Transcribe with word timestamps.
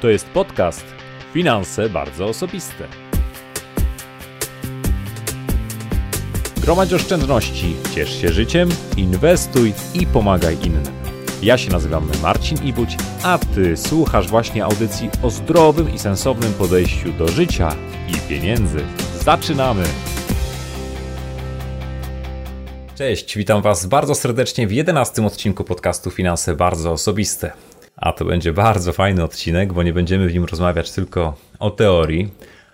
To 0.00 0.08
jest 0.08 0.26
podcast 0.26 0.84
Finanse 1.32 1.88
bardzo 1.88 2.26
osobiste. 2.26 2.88
Gromadź 6.56 6.92
oszczędności, 6.92 7.76
ciesz 7.94 8.20
się 8.20 8.28
życiem, 8.28 8.68
inwestuj 8.96 9.72
i 9.94 10.06
pomagaj 10.06 10.56
innym. 10.66 10.82
Ja 11.42 11.58
się 11.58 11.70
nazywam 11.70 12.10
Marcin 12.22 12.64
Ibuć, 12.64 12.96
a 13.22 13.38
Ty 13.38 13.76
słuchasz 13.76 14.28
właśnie 14.28 14.64
audycji 14.64 15.10
o 15.22 15.30
zdrowym 15.30 15.94
i 15.94 15.98
sensownym 15.98 16.52
podejściu 16.52 17.12
do 17.12 17.28
życia 17.28 17.76
i 18.08 18.28
pieniędzy. 18.28 18.78
Zaczynamy! 19.20 19.84
Cześć, 22.94 23.36
witam 23.36 23.62
Was 23.62 23.86
bardzo 23.86 24.14
serdecznie 24.14 24.66
w 24.66 24.72
jedenastym 24.72 25.26
odcinku 25.26 25.64
podcastu 25.64 26.10
Finanse 26.10 26.56
Bardzo 26.56 26.92
Osobiste. 26.92 27.52
A 28.00 28.12
to 28.12 28.24
będzie 28.24 28.52
bardzo 28.52 28.92
fajny 28.92 29.24
odcinek, 29.24 29.72
bo 29.72 29.82
nie 29.82 29.92
będziemy 29.92 30.28
w 30.28 30.34
nim 30.34 30.44
rozmawiać 30.44 30.92
tylko 30.92 31.36
o 31.58 31.70
teorii, 31.70 32.28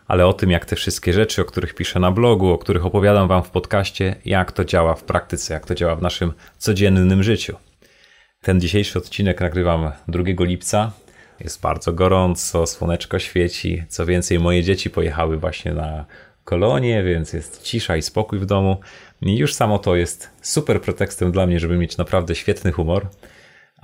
ale 0.07 0.27
o 0.27 0.33
tym, 0.33 0.51
jak 0.51 0.65
te 0.65 0.77
wszystkie 0.77 1.13
rzeczy, 1.13 1.43
o 1.43 1.45
których 1.45 1.75
piszę 1.75 2.01
na 2.01 2.11
blogu, 2.11 2.51
o 2.51 2.59
których 2.59 2.87
opowiadam 2.87 3.29
Wam 3.29 3.43
w 3.43 3.51
podcaście, 3.51 4.17
jak 4.25 4.53
to 4.53 4.65
działa 4.65 4.95
w 4.95 5.05
praktyce, 5.05 5.55
jak 5.55 5.67
to 5.67 5.75
działa 5.75 5.97
w 5.97 6.03
naszym 6.03 6.33
codziennym 6.59 7.23
życiu. 7.23 7.57
Ten 8.41 8.61
dzisiejszy 8.61 8.99
odcinek 8.99 9.41
nagrywam 9.41 9.93
2 10.09 10.23
lipca. 10.39 10.93
Jest 11.41 11.61
bardzo 11.61 11.93
gorąco, 11.93 12.67
słoneczko 12.67 13.19
świeci. 13.19 13.85
Co 13.89 14.07
więcej, 14.07 14.39
moje 14.39 14.63
dzieci 14.63 14.91
pojechały 14.91 15.37
właśnie 15.37 15.73
na 15.73 16.05
kolonie, 16.45 17.03
więc 17.03 17.33
jest 17.33 17.63
cisza 17.63 17.97
i 17.97 18.03
spokój 18.03 18.39
w 18.39 18.47
domu. 18.47 18.81
I 19.23 19.37
już 19.37 19.55
samo 19.55 19.79
to 19.79 19.97
jest 19.97 20.31
super 20.43 20.81
pretekstem 20.81 21.33
dla 21.33 21.47
mnie, 21.47 21.61
żeby 21.61 21.77
mieć 21.77 21.97
naprawdę 21.97 22.35
świetny 22.35 22.73
humor 22.73 23.07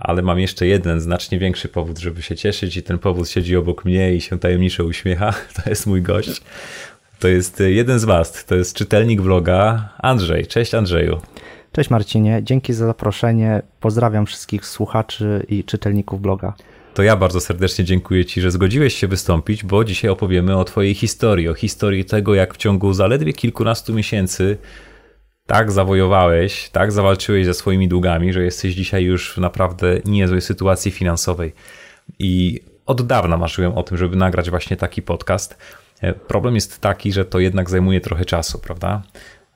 ale 0.00 0.22
mam 0.22 0.38
jeszcze 0.38 0.66
jeden 0.66 1.00
znacznie 1.00 1.38
większy 1.38 1.68
powód, 1.68 1.98
żeby 1.98 2.22
się 2.22 2.36
cieszyć 2.36 2.76
i 2.76 2.82
ten 2.82 2.98
powód 2.98 3.28
siedzi 3.28 3.56
obok 3.56 3.84
mnie 3.84 4.14
i 4.14 4.20
się 4.20 4.38
tajemniczo 4.38 4.84
uśmiecha. 4.84 5.34
To 5.64 5.70
jest 5.70 5.86
mój 5.86 6.02
gość. 6.02 6.42
To 7.18 7.28
jest 7.28 7.62
jeden 7.66 7.98
z 7.98 8.04
was, 8.04 8.44
to 8.44 8.54
jest 8.54 8.76
czytelnik 8.76 9.20
vloga 9.20 9.88
Andrzej. 9.98 10.46
Cześć 10.46 10.74
Andrzeju. 10.74 11.20
Cześć 11.72 11.90
Marcinie, 11.90 12.40
dzięki 12.42 12.72
za 12.72 12.86
zaproszenie. 12.86 13.62
Pozdrawiam 13.80 14.26
wszystkich 14.26 14.66
słuchaczy 14.66 15.46
i 15.48 15.64
czytelników 15.64 16.20
bloga. 16.20 16.54
To 16.94 17.02
ja 17.02 17.16
bardzo 17.16 17.40
serdecznie 17.40 17.84
dziękuję 17.84 18.24
Ci, 18.24 18.40
że 18.40 18.50
zgodziłeś 18.50 18.94
się 18.94 19.08
wystąpić, 19.08 19.64
bo 19.64 19.84
dzisiaj 19.84 20.10
opowiemy 20.10 20.56
o 20.56 20.64
Twojej 20.64 20.94
historii, 20.94 21.48
o 21.48 21.54
historii 21.54 22.04
tego, 22.04 22.34
jak 22.34 22.54
w 22.54 22.56
ciągu 22.56 22.92
zaledwie 22.92 23.32
kilkunastu 23.32 23.94
miesięcy 23.94 24.58
tak 25.50 25.72
zawojowałeś, 25.72 26.68
tak 26.68 26.92
zawalczyłeś 26.92 27.46
ze 27.46 27.54
swoimi 27.54 27.88
długami, 27.88 28.32
że 28.32 28.44
jesteś 28.44 28.74
dzisiaj 28.74 29.04
już 29.04 29.32
w 29.32 29.38
naprawdę 29.38 30.00
niezłej 30.04 30.40
sytuacji 30.40 30.90
finansowej. 30.90 31.52
I 32.18 32.60
od 32.86 33.06
dawna 33.06 33.36
marzyłem 33.36 33.72
o 33.72 33.82
tym, 33.82 33.98
żeby 33.98 34.16
nagrać 34.16 34.50
właśnie 34.50 34.76
taki 34.76 35.02
podcast. 35.02 35.58
E, 36.00 36.12
problem 36.12 36.54
jest 36.54 36.80
taki, 36.80 37.12
że 37.12 37.24
to 37.24 37.38
jednak 37.38 37.70
zajmuje 37.70 38.00
trochę 38.00 38.24
czasu, 38.24 38.58
prawda? 38.58 39.02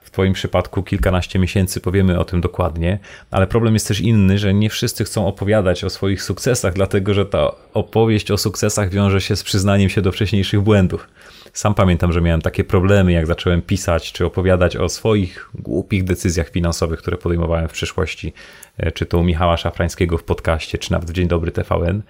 W 0.01 0.11
Twoim 0.11 0.33
przypadku 0.33 0.83
kilkanaście 0.83 1.39
miesięcy 1.39 1.81
powiemy 1.81 2.19
o 2.19 2.25
tym 2.25 2.41
dokładnie, 2.41 2.99
ale 3.31 3.47
problem 3.47 3.75
jest 3.75 3.89
też 3.89 4.01
inny, 4.01 4.39
że 4.39 4.55
nie 4.55 4.71
wszyscy 4.71 5.05
chcą 5.05 5.27
opowiadać 5.27 5.85
o 5.85 5.91
swoich 5.91 6.23
sukcesach, 6.23 6.75
dlatego 6.75 7.15
że 7.15 7.27
ta 7.27 7.53
opowieść 7.75 8.31
o 8.31 8.39
sukcesach 8.39 8.91
wiąże 8.91 9.21
się 9.21 9.37
z 9.37 9.43
przyznaniem 9.43 9.89
się 9.89 10.03
do 10.03 10.13
wcześniejszych 10.13 10.61
błędów. 10.61 11.09
Sam 11.55 11.75
pamiętam, 11.75 12.13
że 12.13 12.21
miałem 12.21 12.41
takie 12.41 12.65
problemy, 12.65 13.13
jak 13.13 13.27
zacząłem 13.27 13.63
pisać 13.63 14.13
czy 14.13 14.27
opowiadać 14.27 14.77
o 14.77 14.89
swoich 14.89 15.51
głupich 15.55 16.05
decyzjach 16.05 16.49
finansowych, 16.49 16.99
które 16.99 17.17
podejmowałem 17.17 17.69
w 17.69 17.73
przeszłości, 17.73 18.33
e, 18.77 18.93
czy 18.93 19.07
to 19.07 19.19
u 19.19 19.23
Michała 19.23 19.57
Szafrańskiego 19.57 20.19
w 20.19 20.25
podcaście, 20.25 20.79
czy 20.79 20.93
nawet 20.93 21.11
w 21.11 21.13
Dzień 21.13 21.29
Dobry 21.29 21.53
TVN. 21.53 22.03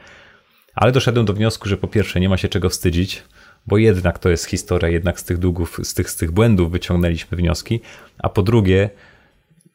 Ale 0.75 0.93
doszedłem 0.93 1.27
do 1.27 1.33
wniosku, 1.33 1.69
że 1.69 1.77
po 1.77 1.89
pierwsze 1.89 2.21
nie 2.21 2.29
ma 2.29 2.37
się 2.37 2.49
czego 2.49 2.71
wstydzić, 2.71 3.23
bo 3.67 3.79
jednak 3.79 4.19
to 4.19 4.29
jest 4.29 4.45
historia, 4.45 4.89
jednak 4.89 5.21
z 5.21 5.25
tych 5.25 5.39
długów, 5.39 5.81
z 5.83 5.95
tych, 5.95 6.11
z 6.11 6.17
tych 6.17 6.31
błędów 6.31 6.71
wyciągnęliśmy 6.71 7.37
wnioski, 7.37 7.81
a 8.19 8.29
po 8.29 8.43
drugie 8.43 8.91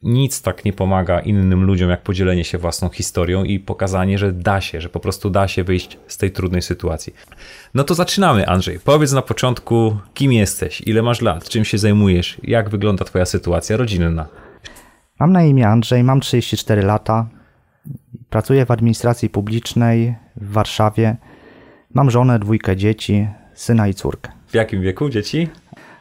nic 0.02 0.42
tak 0.42 0.64
nie 0.64 0.72
pomaga 0.72 1.20
innym 1.20 1.64
ludziom, 1.64 1.90
jak 1.90 2.02
podzielenie 2.02 2.44
się 2.44 2.58
własną 2.58 2.88
historią 2.88 3.44
i 3.44 3.58
pokazanie, 3.58 4.18
że 4.18 4.32
da 4.32 4.60
się, 4.60 4.80
że 4.80 4.88
po 4.88 5.00
prostu 5.00 5.30
da 5.30 5.48
się 5.48 5.64
wyjść 5.64 5.98
z 6.06 6.16
tej 6.16 6.30
trudnej 6.30 6.62
sytuacji. 6.62 7.14
No 7.74 7.84
to 7.84 7.94
zaczynamy, 7.94 8.48
Andrzej. 8.48 8.80
Powiedz 8.84 9.12
na 9.12 9.22
początku, 9.22 9.96
kim 10.14 10.32
jesteś, 10.32 10.80
ile 10.86 11.02
masz 11.02 11.20
lat, 11.20 11.48
czym 11.48 11.64
się 11.64 11.78
zajmujesz, 11.78 12.40
jak 12.42 12.68
wygląda 12.68 13.04
Twoja 13.04 13.26
sytuacja 13.26 13.76
rodzinna. 13.76 14.26
Mam 15.20 15.32
na 15.32 15.44
imię 15.44 15.68
Andrzej, 15.68 16.04
mam 16.04 16.20
34 16.20 16.82
lata. 16.82 17.28
Pracuję 18.30 18.66
w 18.66 18.70
administracji 18.70 19.30
publicznej 19.30 20.14
w 20.36 20.52
Warszawie. 20.52 21.16
Mam 21.94 22.10
żonę, 22.10 22.38
dwójkę 22.38 22.76
dzieci, 22.76 23.28
syna 23.54 23.88
i 23.88 23.94
córkę. 23.94 24.32
W 24.46 24.54
jakim 24.54 24.82
wieku 24.82 25.08
dzieci? 25.08 25.48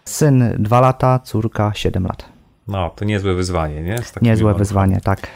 Syn 0.06 0.56
2 0.60 0.82
lata, 0.82 1.20
córka 1.20 1.72
7 1.76 2.04
lat. 2.04 2.39
No, 2.70 2.90
to 2.90 3.06
niezłe 3.06 3.34
wyzwanie, 3.34 3.82
nie? 3.82 3.96
Niezłe 4.22 4.54
wyzwanie, 4.54 5.02
tak. 5.02 5.28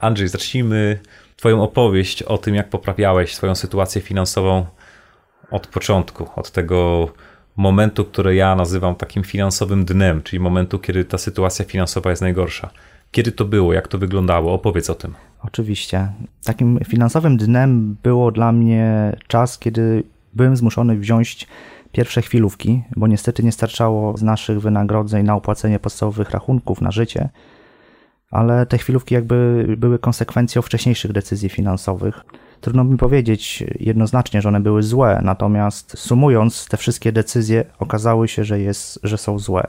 Andrzej, 0.00 0.28
zacznijmy 0.28 0.98
Twoją 1.36 1.62
opowieść 1.62 2.22
o 2.22 2.38
tym, 2.38 2.54
jak 2.54 2.68
poprawiałeś 2.68 3.34
swoją 3.34 3.54
sytuację 3.54 4.00
finansową 4.00 4.66
od 5.50 5.66
początku, 5.66 6.28
od 6.36 6.50
tego 6.50 7.08
momentu, 7.56 8.04
który 8.04 8.34
ja 8.34 8.56
nazywam 8.56 8.94
takim 8.94 9.22
finansowym 9.22 9.84
dnem, 9.84 10.22
czyli 10.22 10.40
momentu, 10.40 10.78
kiedy 10.78 11.04
ta 11.04 11.18
sytuacja 11.18 11.64
finansowa 11.64 12.10
jest 12.10 12.22
najgorsza. 12.22 12.70
Kiedy 13.10 13.32
to 13.32 13.44
było? 13.44 13.72
Jak 13.72 13.88
to 13.88 13.98
wyglądało? 13.98 14.52
Opowiedz 14.52 14.90
o 14.90 14.94
tym. 14.94 15.14
Oczywiście. 15.42 16.08
Takim 16.44 16.78
finansowym 16.88 17.36
dnem 17.36 17.96
było 18.02 18.32
dla 18.32 18.52
mnie 18.52 19.16
czas, 19.26 19.58
kiedy 19.58 20.02
byłem 20.32 20.56
zmuszony 20.56 20.96
wziąć 20.96 21.46
pierwsze 21.96 22.22
chwilówki, 22.22 22.82
bo 22.96 23.06
niestety 23.06 23.42
nie 23.42 23.52
starczało 23.52 24.16
z 24.16 24.22
naszych 24.22 24.60
wynagrodzeń 24.60 25.26
na 25.26 25.34
opłacenie 25.34 25.78
podstawowych 25.78 26.30
rachunków 26.30 26.80
na 26.80 26.90
życie, 26.90 27.28
ale 28.30 28.66
te 28.66 28.78
chwilówki 28.78 29.14
jakby 29.14 29.66
były 29.78 29.98
konsekwencją 29.98 30.62
wcześniejszych 30.62 31.12
decyzji 31.12 31.48
finansowych. 31.48 32.20
Trudno 32.60 32.84
mi 32.84 32.96
powiedzieć 32.96 33.64
jednoznacznie, 33.80 34.42
że 34.42 34.48
one 34.48 34.60
były 34.60 34.82
złe, 34.82 35.20
natomiast 35.24 35.98
sumując 35.98 36.66
te 36.68 36.76
wszystkie 36.76 37.12
decyzje 37.12 37.64
okazały 37.78 38.28
się, 38.28 38.44
że, 38.44 38.60
jest, 38.60 39.00
że 39.02 39.18
są 39.18 39.38
złe. 39.38 39.66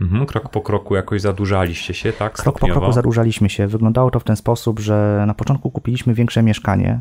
Mhm, 0.00 0.26
krok 0.26 0.48
po 0.48 0.60
kroku 0.60 0.96
jakoś 0.96 1.20
zadłużaliście 1.20 1.94
się, 1.94 2.12
tak? 2.12 2.32
Krok 2.32 2.58
po 2.58 2.66
kroku 2.66 2.92
zadłużaliśmy 2.92 3.50
się. 3.50 3.66
Wyglądało 3.66 4.10
to 4.10 4.20
w 4.20 4.24
ten 4.24 4.36
sposób, 4.36 4.80
że 4.80 5.24
na 5.26 5.34
początku 5.34 5.70
kupiliśmy 5.70 6.14
większe 6.14 6.42
mieszkanie, 6.42 7.00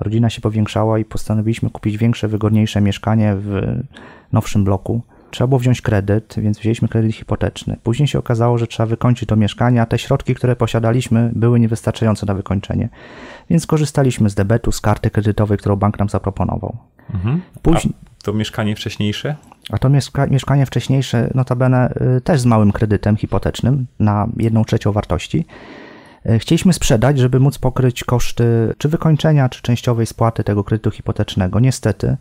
rodzina 0.00 0.30
się 0.30 0.40
powiększała 0.40 0.98
i 0.98 1.04
postanowiliśmy 1.04 1.70
kupić 1.70 1.98
większe, 1.98 2.28
wygodniejsze 2.28 2.80
mieszkanie 2.80 3.34
w 3.36 3.78
nowszym 4.32 4.64
bloku. 4.64 5.02
Trzeba 5.30 5.48
było 5.48 5.58
wziąć 5.58 5.80
kredyt, 5.80 6.34
więc 6.38 6.58
wzięliśmy 6.58 6.88
kredyt 6.88 7.14
hipoteczny. 7.14 7.76
Później 7.82 8.08
się 8.08 8.18
okazało, 8.18 8.58
że 8.58 8.66
trzeba 8.66 8.86
wykończyć 8.86 9.28
to 9.28 9.36
mieszkanie, 9.36 9.82
a 9.82 9.86
te 9.86 9.98
środki, 9.98 10.34
które 10.34 10.56
posiadaliśmy, 10.56 11.30
były 11.34 11.60
niewystarczające 11.60 12.26
na 12.26 12.34
wykończenie. 12.34 12.88
Więc 13.50 13.66
korzystaliśmy 13.66 14.30
z 14.30 14.34
debetu, 14.34 14.72
z 14.72 14.80
karty 14.80 15.10
kredytowej, 15.10 15.58
którą 15.58 15.76
bank 15.76 15.98
nam 15.98 16.08
zaproponował. 16.08 16.76
Mhm. 17.14 17.42
Później... 17.62 17.94
A 18.20 18.24
to 18.24 18.32
mieszkanie 18.32 18.76
wcześniejsze? 18.76 19.36
A 19.70 19.78
to 19.78 19.88
mieszkanie 20.30 20.66
wcześniejsze, 20.66 21.30
notabene 21.34 21.94
y, 22.16 22.20
też 22.20 22.40
z 22.40 22.46
małym 22.46 22.72
kredytem 22.72 23.16
hipotecznym 23.16 23.86
na 23.98 24.28
jedną 24.36 24.64
trzecią 24.64 24.92
wartości. 24.92 25.46
E, 26.28 26.38
chcieliśmy 26.38 26.72
sprzedać, 26.72 27.18
żeby 27.18 27.40
móc 27.40 27.58
pokryć 27.58 28.04
koszty 28.04 28.74
czy 28.78 28.88
wykończenia, 28.88 29.48
czy 29.48 29.62
częściowej 29.62 30.06
spłaty 30.06 30.44
tego 30.44 30.64
kredytu 30.64 30.90
hipotecznego. 30.90 31.60
Niestety, 31.60 32.16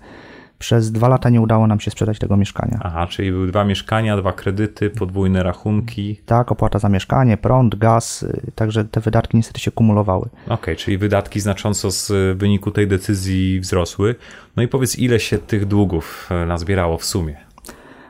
przez 0.60 0.92
dwa 0.92 1.08
lata 1.08 1.30
nie 1.30 1.42
udało 1.42 1.68
nam 1.68 1.80
się 1.80 1.92
sprzedać 1.92 2.20
tego 2.20 2.38
mieszkania. 2.38 2.80
Aha, 2.84 3.08
czyli 3.08 3.32
były 3.32 3.48
dwa 3.48 3.66
mieszkania, 3.66 4.18
dwa 4.18 4.34
kredyty, 4.34 4.90
podwójne 4.90 5.44
rachunki. 5.44 6.16
Tak, 6.26 6.52
opłata 6.52 6.80
za 6.80 6.90
mieszkanie, 6.90 7.38
prąd, 7.38 7.76
gaz, 7.76 8.24
y, 8.24 8.52
także 8.56 8.86
te 8.86 9.02
wydatki 9.02 9.38
niestety 9.38 9.60
się 9.60 9.72
kumulowały. 9.72 10.26
Okej, 10.46 10.56
okay, 10.56 10.76
czyli 10.76 10.98
wydatki 10.98 11.40
znacząco 11.40 11.92
z 11.92 12.38
wyniku 12.38 12.72
tej 12.72 12.88
decyzji 12.88 13.60
wzrosły. 13.60 14.16
No 14.56 14.64
i 14.64 14.68
powiedz, 14.68 15.00
ile 15.00 15.20
się 15.20 15.38
tych 15.38 15.66
długów 15.66 16.30
e, 16.32 16.46
nazbierało 16.46 16.98
w 16.98 17.06
sumie? 17.06 17.38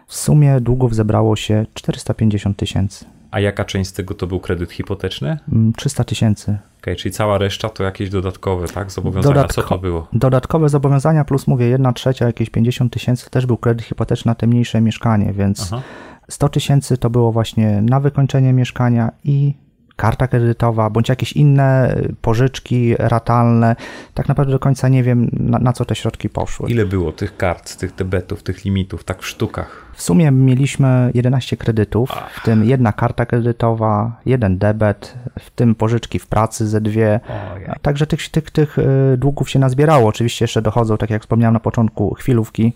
W 0.07 0.15
sumie 0.15 0.61
długów 0.61 0.95
zebrało 0.95 1.35
się 1.35 1.65
450 1.73 2.57
tysięcy. 2.57 3.14
A 3.35 3.39
jaka 3.39 3.65
część 3.65 3.89
z 3.89 3.93
tego 3.93 4.13
to 4.13 4.27
był 4.27 4.39
kredyt 4.39 4.71
hipoteczny? 4.71 5.37
300 5.77 6.01
mm, 6.01 6.05
tysięcy. 6.05 6.57
Okay, 6.81 6.95
czyli 6.95 7.11
cała 7.11 7.37
reszta 7.37 7.69
to 7.69 7.83
jakieś 7.83 8.09
dodatkowe, 8.09 8.67
tak? 8.67 8.91
Zobowiązania. 8.91 9.35
Dodatko 9.35 9.61
Co 9.61 9.69
to 9.69 9.77
było? 9.77 10.07
Dodatkowe 10.13 10.69
zobowiązania 10.69 11.25
plus 11.25 11.47
mówię, 11.47 11.65
jedna 11.67 11.93
trzecia, 11.93 12.25
jakieś 12.25 12.49
50 12.49 12.93
tysięcy 12.93 13.29
też 13.29 13.45
był 13.45 13.57
kredyt 13.57 13.85
hipoteczny 13.85 14.29
na 14.29 14.35
te 14.35 14.47
mniejsze 14.47 14.81
mieszkanie, 14.81 15.33
więc 15.33 15.73
Aha. 15.73 15.81
100 16.29 16.49
tysięcy 16.49 16.97
to 16.97 17.09
było 17.09 17.31
właśnie 17.31 17.81
na 17.81 17.99
wykończenie 17.99 18.53
mieszkania 18.53 19.11
i 19.23 19.53
karta 19.95 20.27
kredytowa, 20.27 20.89
bądź 20.89 21.09
jakieś 21.09 21.33
inne 21.33 21.95
pożyczki 22.21 22.95
ratalne. 22.99 23.75
Tak 24.13 24.27
naprawdę 24.27 24.51
do 24.51 24.59
końca 24.59 24.89
nie 24.89 25.03
wiem, 25.03 25.29
na, 25.33 25.59
na 25.59 25.73
co 25.73 25.85
te 25.85 25.95
środki 25.95 26.29
poszły. 26.29 26.69
Ile 26.69 26.85
było 26.85 27.11
tych 27.11 27.37
kart, 27.37 27.75
tych 27.77 27.95
debetów, 27.95 28.43
tych 28.43 28.65
limitów, 28.65 29.03
tak 29.03 29.21
w 29.21 29.27
sztukach? 29.27 29.85
W 29.93 30.01
sumie 30.01 30.31
mieliśmy 30.31 31.11
11 31.13 31.57
kredytów, 31.57 32.09
w 32.33 32.43
tym 32.43 32.65
jedna 32.65 32.93
karta 32.93 33.25
kredytowa, 33.25 34.19
jeden 34.25 34.57
debet, 34.57 35.15
w 35.39 35.49
tym 35.49 35.75
pożyczki 35.75 36.19
w 36.19 36.27
pracy 36.27 36.67
ze 36.67 36.81
dwie. 36.81 37.19
Ojej. 37.53 37.69
Także 37.81 38.07
tych, 38.07 38.29
tych, 38.29 38.51
tych 38.51 38.79
y, 38.79 39.17
długów 39.17 39.49
się 39.49 39.59
nazbierało. 39.59 40.07
Oczywiście 40.07 40.43
jeszcze 40.43 40.61
dochodzą, 40.61 40.97
tak 40.97 41.09
jak 41.09 41.21
wspomniałem 41.21 41.53
na 41.53 41.59
początku, 41.59 42.13
chwilówki, 42.13 42.73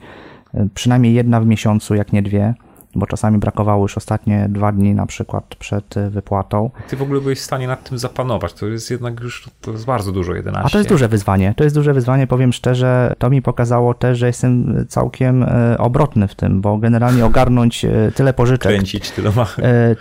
y, 0.56 0.70
przynajmniej 0.74 1.14
jedna 1.14 1.42
w 1.42 1.46
miesiącu, 1.46 1.96
jak 1.96 2.14
nie 2.14 2.22
dwie, 2.22 2.54
bo 2.96 3.06
czasami 3.06 3.38
brakowało 3.38 3.82
już 3.84 3.98
ostatnie 3.98 4.46
dwa 4.50 4.72
dni 4.72 4.96
na 4.96 5.06
przykład 5.06 5.56
przed 5.60 5.98
y, 5.98 6.10
wypłatą. 6.10 6.70
Ty 6.90 6.98
w 6.98 7.02
ogóle 7.02 7.22
byłeś 7.22 7.40
w 7.40 7.44
stanie 7.44 7.68
nad 7.68 7.90
tym 7.90 7.98
zapanować. 7.98 8.54
To 8.54 8.68
jest 8.68 8.92
jednak 8.92 9.20
już 9.20 9.50
to 9.62 9.72
jest 9.72 9.86
bardzo 9.86 10.12
dużo, 10.12 10.36
11. 10.36 10.66
A 10.68 10.70
to 10.70 10.78
jest 10.78 10.90
duże 10.90 11.08
wyzwanie. 11.08 11.54
To 11.58 11.64
jest 11.64 11.76
duże 11.76 11.94
wyzwanie, 11.94 12.28
powiem 12.28 12.54
szczerze. 12.54 13.16
To 13.18 13.30
mi 13.30 13.42
pokazało 13.42 13.94
też, 13.94 14.18
że 14.18 14.28
jestem 14.28 14.86
całkiem 14.90 15.44
e, 15.44 15.78
obrotny 15.78 16.28
w 16.28 16.36
tym, 16.36 16.62
bo 16.62 16.78
generalnie 16.78 17.26
ogarnąć 17.26 17.86
tyle 18.16 18.34
pożyczek, 18.34 18.72
Kręcić 18.72 19.12
tyloma. 19.12 19.46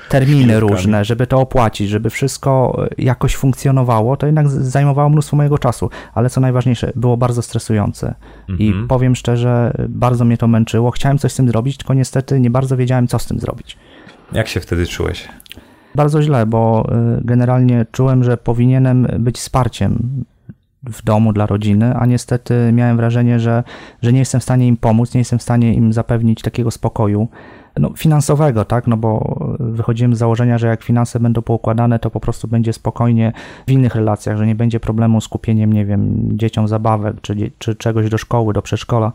terminy 0.08 0.60
różne, 0.60 1.04
żeby 1.04 1.26
to 1.26 1.40
opłacić, 1.40 1.88
żeby 1.88 2.10
wszystko 2.10 2.82
jakoś 2.98 3.36
funkcjonowało, 3.36 4.16
to 4.16 4.26
jednak 4.26 4.48
zajmowało 4.48 5.08
mnóstwo 5.08 5.36
mojego 5.36 5.58
czasu. 5.58 5.90
Ale 6.14 6.30
co 6.30 6.40
najważniejsze, 6.40 6.92
było 6.96 7.16
bardzo 7.16 7.42
stresujące. 7.42 8.14
I 8.58 8.68
Mhm. 8.68 8.88
powiem 8.88 9.16
szczerze, 9.16 9.72
bardzo 9.88 10.24
mnie 10.24 10.36
to 10.38 10.48
męczyło. 10.48 10.90
Chciałem 10.90 11.18
coś 11.18 11.32
z 11.32 11.36
tym 11.36 11.48
zrobić, 11.48 11.76
tylko 11.76 11.94
niestety 11.94 12.40
nie 12.40 12.50
bardzo 12.50 12.76
wiedziałem, 12.78 13.08
co 13.08 13.18
z 13.18 13.26
tym 13.26 13.40
zrobić. 13.40 13.76
Jak 14.32 14.48
się 14.48 14.60
wtedy 14.60 14.86
czułeś? 14.86 15.28
Bardzo 15.94 16.22
źle, 16.22 16.46
bo 16.46 16.88
y, 17.18 17.24
generalnie 17.24 17.86
czułem, 17.92 18.24
że 18.24 18.36
powinienem 18.36 19.06
być 19.18 19.36
wsparciem 19.36 20.24
w 20.84 21.04
domu 21.04 21.32
dla 21.32 21.46
rodziny, 21.46 21.94
a 21.94 22.06
niestety 22.06 22.72
miałem 22.72 22.96
wrażenie, 22.96 23.40
że, 23.40 23.64
że 24.02 24.12
nie 24.12 24.18
jestem 24.18 24.40
w 24.40 24.44
stanie 24.44 24.66
im 24.66 24.76
pomóc, 24.76 25.14
nie 25.14 25.20
jestem 25.20 25.38
w 25.38 25.42
stanie 25.42 25.74
im 25.74 25.92
zapewnić 25.92 26.42
takiego 26.42 26.70
spokoju 26.70 27.28
no, 27.78 27.90
finansowego, 27.96 28.64
tak, 28.64 28.86
no 28.86 28.96
bo 28.96 29.38
wychodziłem 29.58 30.14
z 30.14 30.18
założenia, 30.18 30.58
że 30.58 30.66
jak 30.66 30.82
finanse 30.82 31.20
będą 31.20 31.42
poukładane, 31.42 31.98
to 31.98 32.10
po 32.10 32.20
prostu 32.20 32.48
będzie 32.48 32.72
spokojnie 32.72 33.32
w 33.66 33.72
innych 33.72 33.94
relacjach, 33.94 34.36
że 34.38 34.46
nie 34.46 34.54
będzie 34.54 34.80
problemu 34.80 35.20
z 35.20 35.28
kupieniem, 35.28 35.72
nie 35.72 35.84
wiem, 35.84 36.28
dzieciom 36.38 36.68
zabawek, 36.68 37.20
czy, 37.20 37.50
czy 37.58 37.74
czegoś 37.74 38.10
do 38.10 38.18
szkoły, 38.18 38.54
do 38.54 38.62
przedszkola, 38.62 39.12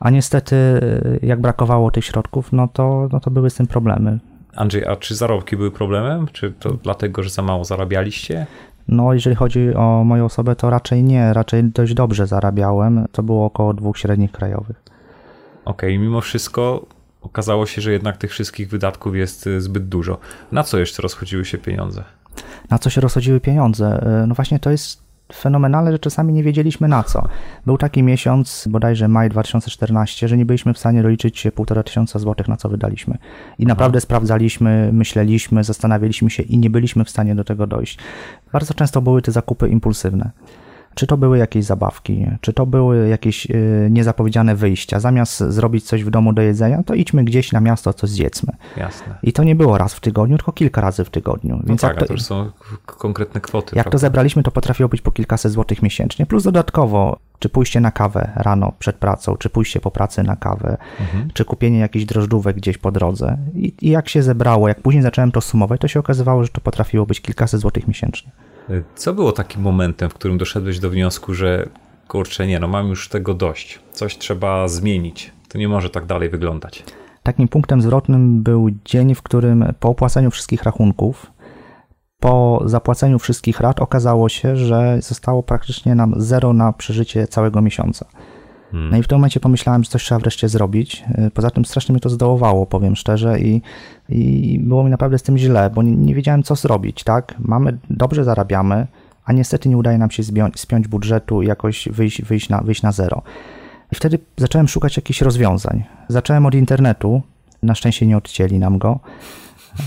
a 0.00 0.10
niestety 0.10 0.56
y, 0.56 1.20
jak 1.22 1.40
brakowało 1.40 1.90
tych 1.90 2.04
środków, 2.04 2.52
no 2.52 2.68
to, 2.68 3.08
no 3.12 3.20
to 3.20 3.30
były 3.30 3.50
z 3.50 3.54
tym 3.54 3.66
problemy. 3.66 4.18
Andrzej, 4.54 4.86
a 4.86 4.96
czy 4.96 5.14
zarobki 5.14 5.56
były 5.56 5.70
problemem? 5.70 6.26
Czy 6.32 6.52
to 6.52 6.72
dlatego, 6.72 7.22
że 7.22 7.30
za 7.30 7.42
mało 7.42 7.64
zarabialiście? 7.64 8.46
No, 8.88 9.12
jeżeli 9.14 9.36
chodzi 9.36 9.74
o 9.74 10.04
moją 10.04 10.24
osobę, 10.24 10.56
to 10.56 10.70
raczej 10.70 11.02
nie, 11.04 11.32
raczej 11.32 11.64
dość 11.64 11.94
dobrze 11.94 12.26
zarabiałem. 12.26 13.06
To 13.12 13.22
było 13.22 13.44
około 13.46 13.74
dwóch 13.74 13.98
średnich 13.98 14.32
krajowych. 14.32 14.82
Okej, 15.64 15.98
mimo 15.98 16.20
wszystko 16.20 16.86
okazało 17.22 17.66
się, 17.66 17.82
że 17.82 17.92
jednak 17.92 18.16
tych 18.16 18.30
wszystkich 18.30 18.68
wydatków 18.68 19.16
jest 19.16 19.46
y, 19.46 19.60
zbyt 19.60 19.88
dużo. 19.88 20.18
Na 20.52 20.62
co 20.62 20.78
jeszcze 20.78 21.02
rozchodziły 21.02 21.44
się 21.44 21.58
pieniądze? 21.58 22.04
Na 22.70 22.78
co 22.78 22.90
się 22.90 23.00
rozchodziły 23.00 23.40
pieniądze? 23.40 24.06
Y, 24.24 24.26
No 24.26 24.34
właśnie 24.34 24.58
to 24.58 24.70
jest 24.70 25.05
fenomenalne, 25.32 25.92
że 25.92 25.98
czasami 25.98 26.32
nie 26.32 26.42
wiedzieliśmy 26.42 26.88
na 26.88 27.02
co. 27.02 27.28
Był 27.66 27.78
taki 27.78 28.02
miesiąc, 28.02 28.68
bodajże 28.70 29.08
maj 29.08 29.28
2014, 29.28 30.28
że 30.28 30.36
nie 30.36 30.46
byliśmy 30.46 30.74
w 30.74 30.78
stanie 30.78 31.02
doliczyć 31.02 31.38
się 31.38 31.52
półtora 31.52 31.82
tysiąca 31.82 32.18
złotych, 32.18 32.48
na 32.48 32.56
co 32.56 32.68
wydaliśmy. 32.68 33.18
I 33.58 33.66
naprawdę 33.66 34.00
sprawdzaliśmy, 34.00 34.90
myśleliśmy, 34.92 35.64
zastanawialiśmy 35.64 36.30
się 36.30 36.42
i 36.42 36.58
nie 36.58 36.70
byliśmy 36.70 37.04
w 37.04 37.10
stanie 37.10 37.34
do 37.34 37.44
tego 37.44 37.66
dojść. 37.66 37.98
Bardzo 38.52 38.74
często 38.74 39.02
były 39.02 39.22
te 39.22 39.32
zakupy 39.32 39.68
impulsywne. 39.68 40.30
Czy 40.96 41.06
to 41.06 41.16
były 41.16 41.38
jakieś 41.38 41.64
zabawki, 41.64 42.26
czy 42.40 42.52
to 42.52 42.66
były 42.66 43.08
jakieś 43.08 43.46
y, 43.50 43.88
niezapowiedziane 43.90 44.54
wyjścia. 44.54 45.00
Zamiast 45.00 45.38
zrobić 45.38 45.84
coś 45.84 46.04
w 46.04 46.10
domu 46.10 46.32
do 46.32 46.42
jedzenia, 46.42 46.82
to 46.82 46.94
idźmy 46.94 47.24
gdzieś 47.24 47.52
na 47.52 47.60
miasto, 47.60 47.92
coś 47.92 48.10
zjedzmy. 48.10 48.52
Jasne. 48.76 49.14
I 49.22 49.32
to 49.32 49.44
nie 49.44 49.54
było 49.54 49.78
raz 49.78 49.94
w 49.94 50.00
tygodniu, 50.00 50.36
tylko 50.36 50.52
kilka 50.52 50.80
razy 50.80 51.04
w 51.04 51.10
tygodniu. 51.10 51.56
No 51.56 51.62
Więc 51.66 51.80
tak, 51.80 51.88
jak 51.90 51.96
a 51.98 52.00
to, 52.00 52.06
to 52.06 52.12
już 52.12 52.22
są 52.22 52.50
konkretne 52.86 53.40
kwoty. 53.40 53.76
jak 53.76 53.84
to 53.84 53.90
prawda? 53.90 53.98
zebraliśmy, 53.98 54.42
to 54.42 54.50
potrafiło 54.50 54.88
być 54.88 55.00
po 55.00 55.12
kilkaset 55.12 55.52
złotych 55.52 55.82
miesięcznie. 55.82 56.26
Plus 56.26 56.44
dodatkowo, 56.44 57.18
czy 57.38 57.48
pójście 57.48 57.80
na 57.80 57.90
kawę 57.90 58.30
rano 58.36 58.72
przed 58.78 58.96
pracą, 58.96 59.36
czy 59.36 59.48
pójście 59.50 59.80
po 59.80 59.90
pracy 59.90 60.22
na 60.22 60.36
kawę, 60.36 60.76
Mhm. 61.00 61.28
czy 61.34 61.44
kupienie 61.44 61.78
jakichś 61.78 62.04
drożdżówek 62.04 62.56
gdzieś 62.56 62.78
po 62.78 62.92
drodze. 62.92 63.38
I, 63.54 63.74
I 63.82 63.90
jak 63.90 64.08
się 64.08 64.22
zebrało, 64.22 64.68
jak 64.68 64.80
później 64.82 65.02
zacząłem 65.02 65.32
to 65.32 65.40
sumować, 65.40 65.80
to 65.80 65.88
się 65.88 66.00
okazywało, 66.00 66.42
że 66.44 66.48
to 66.48 66.60
potrafiło 66.60 67.06
być 67.06 67.20
kilkaset 67.20 67.60
złotych 67.60 67.88
miesięcznie. 67.88 68.30
Co 68.94 69.14
było 69.14 69.32
takim 69.32 69.62
momentem, 69.62 70.10
w 70.10 70.14
którym 70.14 70.38
doszedłeś 70.38 70.78
do 70.78 70.90
wniosku, 70.90 71.34
że 71.34 71.68
kurczę, 72.08 72.46
nie, 72.46 72.60
no 72.60 72.68
mam 72.68 72.88
już 72.88 73.08
tego 73.08 73.34
dość. 73.34 73.80
Coś 73.92 74.18
trzeba 74.18 74.68
zmienić. 74.68 75.32
To 75.48 75.58
nie 75.58 75.68
może 75.68 75.90
tak 75.90 76.06
dalej 76.06 76.30
wyglądać. 76.30 76.84
Takim 77.22 77.48
punktem 77.48 77.82
zwrotnym 77.82 78.42
był 78.42 78.68
dzień, 78.84 79.14
w 79.14 79.22
którym 79.22 79.72
po 79.80 79.88
opłaceniu 79.88 80.30
wszystkich 80.30 80.62
rachunków, 80.62 81.32
po 82.20 82.62
zapłaceniu 82.64 83.18
wszystkich 83.18 83.60
rat 83.60 83.80
okazało 83.80 84.28
się, 84.28 84.56
że 84.56 84.98
zostało 85.00 85.42
praktycznie 85.42 85.94
nam 85.94 86.14
zero 86.16 86.52
na 86.52 86.72
przeżycie 86.72 87.26
całego 87.26 87.62
miesiąca. 87.62 88.06
Hmm. 88.70 88.90
No 88.90 88.96
i 88.96 89.02
w 89.02 89.08
tym 89.08 89.18
momencie 89.18 89.40
pomyślałem, 89.40 89.84
że 89.84 89.90
coś 89.90 90.04
trzeba 90.04 90.18
wreszcie 90.18 90.48
zrobić. 90.48 91.04
Y, 91.26 91.30
Poza 91.30 91.50
tym 91.50 91.64
strasznie 91.64 91.92
mnie 91.92 92.00
to 92.00 92.10
zdołowało, 92.10 92.66
powiem 92.66 92.96
szczerze, 92.96 93.40
i, 93.40 93.62
i 94.08 94.58
było 94.62 94.84
mi 94.84 94.90
naprawdę 94.90 95.18
z 95.18 95.22
tym 95.22 95.38
źle, 95.38 95.70
bo 95.74 95.82
nie, 95.82 95.96
nie 95.96 96.14
wiedziałem, 96.14 96.42
co 96.42 96.54
zrobić, 96.54 97.04
tak? 97.04 97.34
Mamy, 97.38 97.78
dobrze 97.90 98.24
zarabiamy, 98.24 98.86
a 99.24 99.32
niestety 99.32 99.68
nie 99.68 99.76
udaje 99.76 99.98
nam 99.98 100.10
się 100.10 100.22
spiąć 100.56 100.88
budżetu 100.88 101.42
i 101.42 101.46
jakoś 101.46 101.88
wyjść, 101.92 102.22
wyjść, 102.22 102.48
na, 102.48 102.60
wyjść 102.60 102.82
na 102.82 102.92
zero. 102.92 103.22
I 103.92 103.94
wtedy 103.94 104.18
zacząłem 104.36 104.68
szukać 104.68 104.96
jakichś 104.96 105.20
rozwiązań. 105.22 105.84
Zacząłem 106.08 106.46
od 106.46 106.54
internetu, 106.54 107.22
na 107.62 107.74
szczęście 107.74 108.06
nie 108.06 108.16
odcięli 108.16 108.58
nam 108.58 108.78
go. 108.78 109.00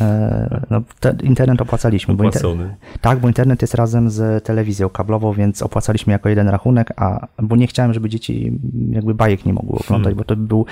E, 0.01 0.62
No, 0.69 0.81
te, 1.00 1.15
internet 1.24 1.62
opłacaliśmy. 1.62 2.13
Bo 2.13 2.24
inter... 2.24 2.45
Opłacony. 2.45 2.75
Tak, 3.01 3.19
bo 3.19 3.27
internet 3.27 3.62
jest 3.62 3.74
razem 3.74 4.09
z 4.09 4.44
telewizją 4.44 4.89
kablową, 4.89 5.33
więc 5.33 5.62
opłacaliśmy 5.62 6.13
jako 6.13 6.30
jeden 6.30 6.50
rachunek, 6.50 6.94
a 6.95 7.27
bo 7.41 7.56
nie 7.56 7.68
chciałem, 7.68 7.94
żeby 7.94 8.09
dzieci 8.09 8.59
jakby 8.89 9.13
bajek 9.13 9.45
nie 9.45 9.53
mogły 9.53 9.80
oglądać, 9.80 10.13
bo 10.13 10.24
to 10.24 10.36
by 10.36 10.47
był 10.47 10.65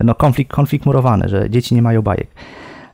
no, 0.00 0.14
konflikt, 0.14 0.52
konflikt 0.52 0.86
murowany, 0.86 1.28
że 1.28 1.50
dzieci 1.50 1.74
nie 1.74 1.82
mają 1.82 2.02
bajek. 2.02 2.28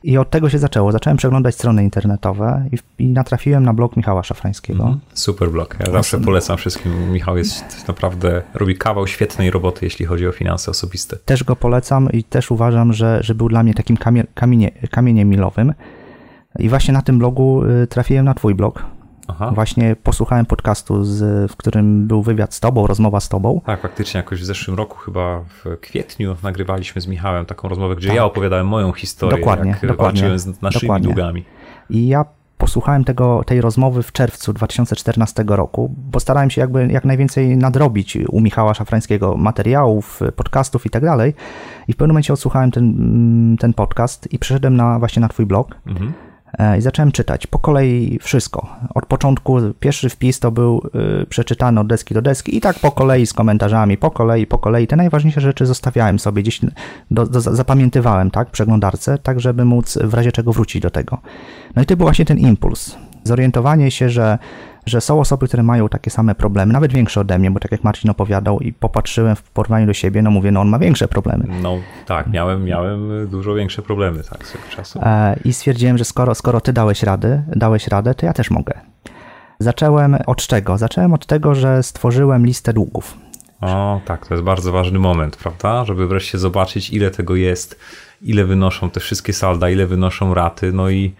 I 0.03 0.17
od 0.17 0.29
tego 0.29 0.49
się 0.49 0.59
zaczęło. 0.59 0.91
Zacząłem 0.91 1.17
przeglądać 1.17 1.55
strony 1.55 1.83
internetowe 1.83 2.65
i, 2.71 3.03
i 3.03 3.07
natrafiłem 3.07 3.63
na 3.63 3.73
blog 3.73 3.97
Michała 3.97 4.23
Szafrańskiego. 4.23 4.83
Mhm. 4.83 4.99
Super 5.13 5.51
blog. 5.51 5.77
Ja 5.79 5.91
zawsze 5.91 6.19
polecam 6.19 6.57
wszystkim. 6.57 7.11
Michał 7.11 7.37
jest 7.37 7.87
naprawdę, 7.87 8.41
robi 8.53 8.75
kawał 8.75 9.07
świetnej 9.07 9.51
roboty, 9.51 9.85
jeśli 9.85 10.05
chodzi 10.05 10.27
o 10.27 10.31
finanse 10.31 10.71
osobiste. 10.71 11.17
Też 11.25 11.43
go 11.43 11.55
polecam 11.55 12.09
i 12.11 12.23
też 12.23 12.51
uważam, 12.51 12.93
że, 12.93 13.19
że 13.23 13.35
był 13.35 13.49
dla 13.49 13.63
mnie 13.63 13.73
takim 13.73 13.97
kamie, 13.97 14.23
kamienie, 14.33 14.71
kamieniem 14.91 15.29
milowym. 15.29 15.73
I 16.59 16.69
właśnie 16.69 16.93
na 16.93 17.01
tym 17.01 17.19
blogu 17.19 17.63
y, 17.63 17.87
trafiłem 17.87 18.25
na 18.25 18.33
twój 18.33 18.55
blog. 18.55 18.83
Aha. 19.29 19.51
Właśnie 19.55 19.95
posłuchałem 19.95 20.45
podcastu, 20.45 21.03
z, 21.03 21.51
w 21.51 21.55
którym 21.55 22.07
był 22.07 22.21
wywiad 22.23 22.53
z 22.53 22.59
tobą, 22.59 22.87
rozmowa 22.87 23.19
z 23.19 23.29
tobą. 23.29 23.61
Tak, 23.65 23.81
faktycznie 23.81 24.17
jakoś 24.17 24.41
w 24.41 24.45
zeszłym 24.45 24.77
roku, 24.77 24.97
chyba 24.97 25.39
w 25.39 25.77
kwietniu, 25.81 26.35
nagrywaliśmy 26.43 27.01
z 27.01 27.07
Michałem 27.07 27.45
taką 27.45 27.69
rozmowę, 27.69 27.95
gdzie 27.95 28.07
Tak. 28.07 28.15
ja 28.17 28.25
opowiadałem 28.25 28.67
moją 28.67 28.91
historię, 28.93 29.37
Dokładnie, 29.37 29.71
jak 29.71 29.81
dokładnie, 29.87 30.21
walczyłem 30.21 30.39
z 30.39 30.61
naszymi 30.61 30.81
dokładnie. 30.81 31.07
długami. 31.07 31.45
I 31.89 32.07
ja 32.07 32.25
posłuchałem 32.57 33.03
tego, 33.03 33.43
tej 33.45 33.61
rozmowy 33.61 34.03
w 34.03 34.11
czerwcu 34.11 34.53
2014 34.53 35.43
roku, 35.47 35.95
bo 36.11 36.19
starałem 36.19 36.49
się 36.49 36.61
jakby 36.61 36.87
jak 36.87 37.05
najwięcej 37.05 37.57
nadrobić 37.57 38.17
u 38.29 38.41
Michała 38.41 38.73
Szafrańskiego 38.73 39.37
materiałów, 39.37 40.19
podcastów 40.35 40.85
i 40.85 40.89
tak 40.89 41.03
dalej. 41.03 41.33
I 41.87 41.93
w 41.93 41.95
pewnym 41.95 42.13
momencie 42.13 42.33
odsłuchałem 42.33 42.71
ten, 42.71 42.83
mm, 42.83 43.57
ten 43.57 43.73
podcast 43.73 44.33
i 44.33 44.39
przeszedłem 44.39 44.75
na, 44.75 44.99
właśnie 44.99 45.21
na 45.21 45.27
twój 45.27 45.45
blog 45.45 45.75
Mhm. 45.87 46.13
E, 46.57 46.77
i 46.77 46.81
zacząłem 46.81 47.11
czytać 47.11 47.47
po 47.47 47.59
kolei 47.59 48.19
wszystko. 48.21 48.69
Od 48.95 49.05
początku 49.05 49.57
pierwszy 49.79 50.09
wpis 50.09 50.39
to 50.39 50.51
był 50.51 50.81
y, 51.21 51.25
przeczytany 51.25 51.79
od 51.79 51.87
deski 51.87 52.13
do 52.13 52.21
deski 52.21 52.57
i 52.57 52.61
tak 52.61 52.79
po 52.79 52.91
kolei 52.91 53.25
z 53.25 53.33
komentarzami, 53.33 53.97
po 53.97 54.11
kolei, 54.11 54.47
po 54.47 54.57
kolei. 54.57 54.87
Te 54.87 54.95
najważniejsze 54.95 55.41
rzeczy 55.41 55.65
zostawiałem 55.65 56.19
sobie 56.19 56.41
gdzieś, 56.41 56.61
do, 57.11 57.25
do, 57.25 57.41
zapamiętywałem, 57.41 58.31
tak, 58.31 58.47
w 58.47 58.51
przeglądarce, 58.51 59.17
tak 59.17 59.39
żeby 59.39 59.65
móc 59.65 59.97
w 60.03 60.13
razie 60.13 60.31
czego 60.31 60.53
wrócić 60.53 60.81
do 60.81 60.89
tego. 60.89 61.17
No 61.75 61.81
i 61.81 61.85
to 61.85 61.97
był 61.97 62.05
właśnie 62.05 62.25
ten 62.25 62.37
impuls. 62.37 62.95
Zorientowanie 63.23 63.91
się, 63.91 64.09
że, 64.09 64.37
że 64.89 65.01
są 65.01 65.19
osoby, 65.19 65.47
które 65.47 65.63
mają 65.63 65.89
takie 65.89 66.09
same 66.11 66.35
problemy, 66.35 66.73
nawet 66.73 66.93
większe 66.93 67.21
ode 67.21 67.39
mnie, 67.39 67.51
bo 67.51 67.59
tak 67.59 67.71
jak 67.71 67.83
Marcin 67.83 68.09
opowiadał 68.09 68.59
i 68.59 68.73
popatrzyłem 68.73 69.35
w 69.35 69.43
porównaniu 69.43 69.87
do 69.87 69.93
siebie, 69.93 70.21
no 70.21 70.31
mówię, 70.31 70.51
no 70.51 70.61
on 70.61 70.69
ma 70.69 70.79
większe 70.79 71.07
problemy. 71.07 71.45
No 71.61 71.77
tak, 72.05 72.27
miałem, 72.27 72.63
miałem 72.63 73.27
dużo 73.27 73.53
większe 73.53 73.81
problemy 73.81 74.23
tak, 74.29 74.47
swego 74.47 74.63
czasu. 74.75 74.99
E, 75.03 75.35
I 75.45 75.53
stwierdziłem, 75.53 75.97
że 75.97 76.05
skoro, 76.05 76.35
skoro 76.35 76.61
ty 76.61 76.73
dałeś 76.73 77.03
radę, 77.03 77.43
dałeś 77.55 77.87
radę, 77.87 78.15
to 78.15 78.25
ja 78.25 78.33
też 78.33 78.51
mogę. 78.51 78.73
Zacząłem 79.59 80.17
od 80.25 80.47
czego? 80.47 80.77
Zacząłem 80.77 81.13
od 81.13 81.25
tego, 81.25 81.55
że 81.55 81.83
stworzyłem 81.83 82.45
listę 82.45 82.73
długów. 82.73 83.17
O 83.61 84.01
tak, 84.05 84.27
to 84.27 84.33
jest 84.33 84.43
bardzo 84.43 84.71
ważny 84.71 84.99
moment, 84.99 85.37
prawda? 85.37 85.85
Żeby 85.85 86.07
wreszcie 86.07 86.37
zobaczyć, 86.37 86.89
ile 86.89 87.11
tego 87.11 87.35
jest, 87.35 87.79
ile 88.21 88.45
wynoszą 88.45 88.89
te 88.89 88.99
wszystkie 88.99 89.33
salda, 89.33 89.69
ile 89.69 89.87
wynoszą 89.87 90.33
raty, 90.33 90.71
no 90.73 90.89
i 90.89 91.13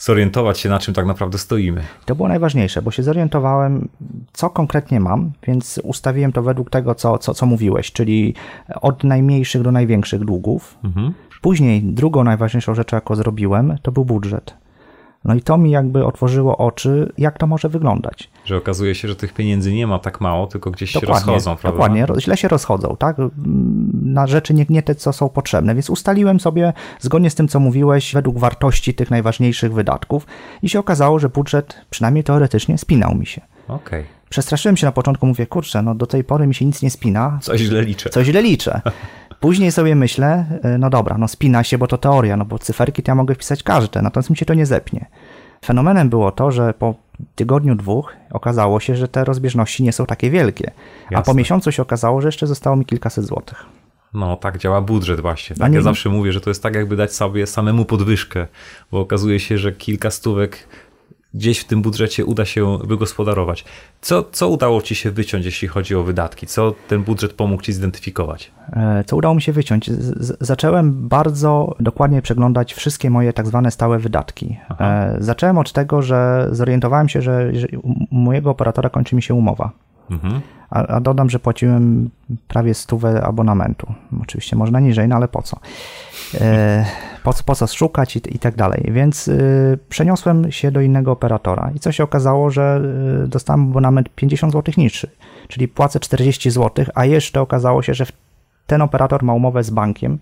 zorientować 0.00 0.58
się, 0.58 0.68
na 0.68 0.78
czym 0.78 0.94
tak 0.94 1.06
naprawdę 1.06 1.38
stoimy. 1.38 1.82
To 2.04 2.14
było 2.14 2.28
najważniejsze, 2.28 2.82
bo 2.82 2.90
się 2.90 3.02
zorientowałem, 3.02 3.88
co 4.32 4.50
konkretnie 4.50 5.00
mam, 5.00 5.32
więc 5.46 5.80
ustawiłem 5.84 6.32
to 6.32 6.42
według 6.42 6.70
tego, 6.70 6.94
co, 6.94 7.18
co, 7.18 7.34
co 7.34 7.46
mówiłeś, 7.46 7.92
czyli 7.92 8.34
od 8.80 9.04
najmniejszych 9.04 9.62
do 9.62 9.72
największych 9.72 10.24
długów. 10.24 10.78
Mhm. 10.84 11.14
Później 11.40 11.82
drugą 11.82 12.24
najważniejszą 12.24 12.74
rzeczą, 12.74 12.96
jaką 12.96 13.14
zrobiłem, 13.14 13.76
to 13.82 13.92
był 13.92 14.04
budżet. 14.04 14.54
No 15.24 15.34
i 15.34 15.42
to 15.42 15.58
mi 15.58 15.70
jakby 15.70 16.04
otworzyło 16.06 16.56
oczy, 16.58 17.12
jak 17.18 17.38
to 17.38 17.46
może 17.46 17.68
wyglądać. 17.68 18.30
Że 18.44 18.56
okazuje 18.56 18.94
się, 18.94 19.08
że 19.08 19.16
tych 19.16 19.34
pieniędzy 19.34 19.72
nie 19.72 19.86
ma 19.86 19.98
tak 19.98 20.20
mało, 20.20 20.46
tylko 20.46 20.70
gdzieś 20.70 20.92
dokładnie, 20.92 21.14
się 21.14 21.32
rozchodzą, 21.32 21.56
prawda? 21.56 21.70
Dokładnie, 21.70 22.06
źle 22.18 22.36
się 22.36 22.48
rozchodzą, 22.48 22.96
tak? 22.98 23.16
Na 24.02 24.26
rzeczy 24.26 24.54
nie, 24.54 24.66
nie 24.68 24.82
te, 24.82 24.94
co 24.94 25.12
są 25.12 25.28
potrzebne. 25.28 25.74
Więc 25.74 25.90
ustaliłem 25.90 26.40
sobie, 26.40 26.72
zgodnie 27.00 27.30
z 27.30 27.34
tym, 27.34 27.48
co 27.48 27.60
mówiłeś, 27.60 28.14
według 28.14 28.38
wartości 28.38 28.94
tych 28.94 29.10
najważniejszych 29.10 29.72
wydatków 29.72 30.26
i 30.62 30.68
się 30.68 30.78
okazało, 30.78 31.18
że 31.18 31.28
budżet, 31.28 31.74
przynajmniej 31.90 32.24
teoretycznie, 32.24 32.78
spinał 32.78 33.14
mi 33.14 33.26
się. 33.26 33.40
Okej. 33.68 34.00
Okay. 34.00 34.20
Przestraszyłem 34.30 34.76
się 34.76 34.86
na 34.86 34.92
początku, 34.92 35.26
mówię, 35.26 35.46
kurczę, 35.46 35.82
no 35.82 35.94
do 35.94 36.06
tej 36.06 36.24
pory 36.24 36.46
mi 36.46 36.54
się 36.54 36.64
nic 36.64 36.82
nie 36.82 36.90
spina. 36.90 37.38
Coś 37.42 37.60
źle 37.60 37.82
liczę. 37.82 38.10
Coś 38.10 38.26
źle 38.26 38.42
liczę. 38.42 38.80
Później 39.40 39.72
sobie 39.72 39.94
myślę, 39.94 40.44
e, 40.62 40.78
no 40.78 40.90
dobra, 40.90 41.18
no 41.18 41.28
spina 41.28 41.64
się, 41.64 41.78
bo 41.78 41.86
to 41.86 41.98
teoria, 41.98 42.36
no 42.36 42.44
bo 42.44 42.58
cyferki 42.58 43.02
to 43.02 43.10
ja 43.10 43.14
mogę 43.14 43.34
wpisać 43.34 43.62
każde, 43.62 44.02
natomiast 44.02 44.30
mi 44.30 44.36
się 44.36 44.46
to 44.46 44.54
nie 44.54 44.66
zepnie. 44.66 45.06
Fenomenem 45.64 46.08
było 46.08 46.32
to, 46.32 46.50
że 46.50 46.74
po 46.74 46.94
tygodniu, 47.34 47.74
dwóch 47.74 48.16
okazało 48.30 48.80
się, 48.80 48.96
że 48.96 49.08
te 49.08 49.24
rozbieżności 49.24 49.82
nie 49.82 49.92
są 49.92 50.06
takie 50.06 50.30
wielkie. 50.30 50.70
Jasne. 51.02 51.16
A 51.18 51.22
po 51.22 51.34
miesiącu 51.34 51.72
się 51.72 51.82
okazało, 51.82 52.20
że 52.20 52.28
jeszcze 52.28 52.46
zostało 52.46 52.76
mi 52.76 52.84
kilkaset 52.84 53.24
złotych. 53.24 53.66
No, 54.14 54.36
tak 54.36 54.58
działa 54.58 54.80
budżet 54.80 55.20
właśnie. 55.20 55.56
Tak? 55.56 55.70
Nie... 55.70 55.76
Ja 55.76 55.82
zawsze 55.82 56.08
mówię, 56.08 56.32
że 56.32 56.40
to 56.40 56.50
jest 56.50 56.62
tak, 56.62 56.74
jakby 56.74 56.96
dać 56.96 57.12
sobie 57.12 57.46
samemu 57.46 57.84
podwyżkę, 57.84 58.46
bo 58.92 59.00
okazuje 59.00 59.40
się, 59.40 59.58
że 59.58 59.72
kilka 59.72 60.10
stówek 60.10 60.68
gdzieś 61.34 61.58
w 61.58 61.64
tym 61.64 61.82
budżecie 61.82 62.24
uda 62.24 62.44
się 62.44 62.78
wygospodarować. 62.78 63.64
Co, 64.00 64.24
co 64.32 64.48
udało 64.48 64.82
Ci 64.82 64.94
się 64.94 65.10
wyciąć, 65.10 65.44
jeśli 65.44 65.68
chodzi 65.68 65.94
o 65.94 66.02
wydatki? 66.02 66.46
Co 66.46 66.74
ten 66.88 67.02
budżet 67.02 67.32
pomógł 67.32 67.62
Ci 67.62 67.72
zidentyfikować? 67.72 68.50
E, 68.72 69.04
co 69.06 69.16
udało 69.16 69.34
mi 69.34 69.42
się 69.42 69.52
wyciąć? 69.52 69.90
Z 69.90 70.36
zacząłem 70.40 71.08
bardzo 71.08 71.76
dokładnie 71.80 72.22
przeglądać 72.22 72.74
wszystkie 72.74 73.10
moje 73.10 73.32
tak 73.32 73.46
zwane 73.46 73.70
stałe 73.70 73.98
wydatki. 73.98 74.58
Aha. 74.68 74.84
E, 74.84 75.16
zacząłem 75.18 75.58
od 75.58 75.72
tego, 75.72 76.02
że 76.02 76.48
zorientowałem 76.52 77.08
się, 77.08 77.22
że, 77.22 77.54
że 77.54 77.66
u 77.82 78.16
mojego 78.16 78.50
operatora 78.50 78.88
kończy 78.88 79.16
mi 79.16 79.22
się 79.22 79.34
umowa. 79.34 79.70
Mhm. 80.10 80.40
A, 80.70 80.86
a, 80.86 81.00
dodam, 81.00 81.30
że 81.30 81.38
płaciłem 81.38 82.10
prawie 82.48 82.74
stówę 82.74 83.22
abonamentu. 83.22 83.94
Oczywiście 84.22 84.56
można 84.56 84.80
niżej, 84.80 85.08
no 85.08 85.16
ale 85.16 85.28
po 85.28 85.42
co? 85.42 85.56
E, 86.40 86.86
po, 87.22 87.34
po 87.46 87.54
co 87.54 87.66
szukać 87.66 88.16
i, 88.16 88.20
i 88.34 88.38
tak 88.38 88.56
dalej. 88.56 88.88
Więc 88.92 89.28
y, 89.28 89.78
przeniosłem 89.88 90.52
się 90.52 90.70
do 90.70 90.80
innego 90.80 91.12
operatora 91.12 91.70
i 91.74 91.80
co 91.80 91.92
się 91.92 92.04
okazało, 92.04 92.50
że 92.50 92.82
y, 93.24 93.28
dostałem 93.28 93.70
abonament 93.70 94.08
50 94.14 94.52
zł 94.52 94.74
niższy, 94.76 95.10
czyli 95.48 95.68
płacę 95.68 96.00
40 96.00 96.50
zł, 96.50 96.84
a 96.94 97.04
jeszcze 97.04 97.40
okazało 97.40 97.82
się, 97.82 97.94
że 97.94 98.06
ten 98.66 98.82
operator 98.82 99.22
ma 99.22 99.34
umowę 99.34 99.64
z 99.64 99.70
bankiem, 99.70 100.18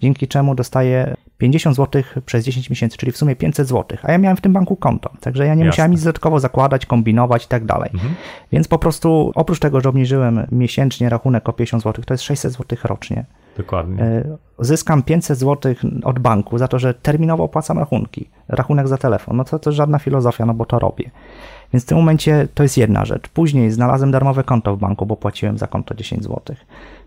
dzięki 0.00 0.28
czemu 0.28 0.54
dostaje 0.54 1.16
50 1.38 1.76
zł 1.76 2.02
przez 2.26 2.44
10 2.44 2.70
miesięcy, 2.70 2.96
czyli 2.96 3.12
w 3.12 3.16
sumie 3.16 3.36
500 3.36 3.68
zł, 3.68 3.98
a 4.02 4.12
ja 4.12 4.18
miałem 4.18 4.36
w 4.36 4.40
tym 4.40 4.52
banku 4.52 4.76
konto, 4.76 5.10
także 5.20 5.46
ja 5.46 5.54
nie 5.54 5.60
Jasne. 5.60 5.66
musiałem 5.66 5.92
nic 5.92 6.02
dodatkowo 6.02 6.40
zakładać, 6.40 6.86
kombinować 6.86 7.44
i 7.44 7.48
tak 7.48 7.64
dalej. 7.64 7.90
Mhm. 7.94 8.14
Więc 8.52 8.68
po 8.68 8.78
prostu 8.78 9.32
oprócz 9.34 9.58
tego, 9.58 9.80
że 9.80 9.88
obniżyłem 9.88 10.46
miesięcznie 10.52 11.08
rachunek 11.08 11.48
o 11.48 11.52
50 11.52 11.82
zł, 11.82 12.04
to 12.04 12.14
jest 12.14 12.24
600 12.24 12.52
zł 12.52 12.78
rocznie. 12.84 13.24
Dokładnie. 13.56 14.02
E, 14.02 14.36
zyskam 14.58 15.02
500 15.02 15.38
zł 15.38 15.74
od 16.04 16.18
banku 16.18 16.58
za 16.58 16.68
to, 16.68 16.78
że 16.78 16.94
terminowo 16.94 17.44
opłacam 17.44 17.78
rachunki, 17.78 18.28
rachunek 18.48 18.88
za 18.88 18.98
telefon. 18.98 19.36
No 19.36 19.44
to 19.44 19.58
to 19.58 19.72
żadna 19.72 19.98
filozofia, 19.98 20.46
no 20.46 20.54
bo 20.54 20.64
to 20.64 20.78
robię. 20.78 21.10
Więc 21.72 21.84
w 21.84 21.86
tym 21.86 21.98
momencie 21.98 22.48
to 22.54 22.62
jest 22.62 22.76
jedna 22.76 23.04
rzecz. 23.04 23.28
Później 23.28 23.70
znalazłem 23.70 24.10
darmowe 24.10 24.44
konto 24.44 24.76
w 24.76 24.78
banku, 24.78 25.06
bo 25.06 25.16
płaciłem 25.16 25.58
za 25.58 25.66
konto 25.66 25.94
10 25.94 26.22
zł. 26.22 26.40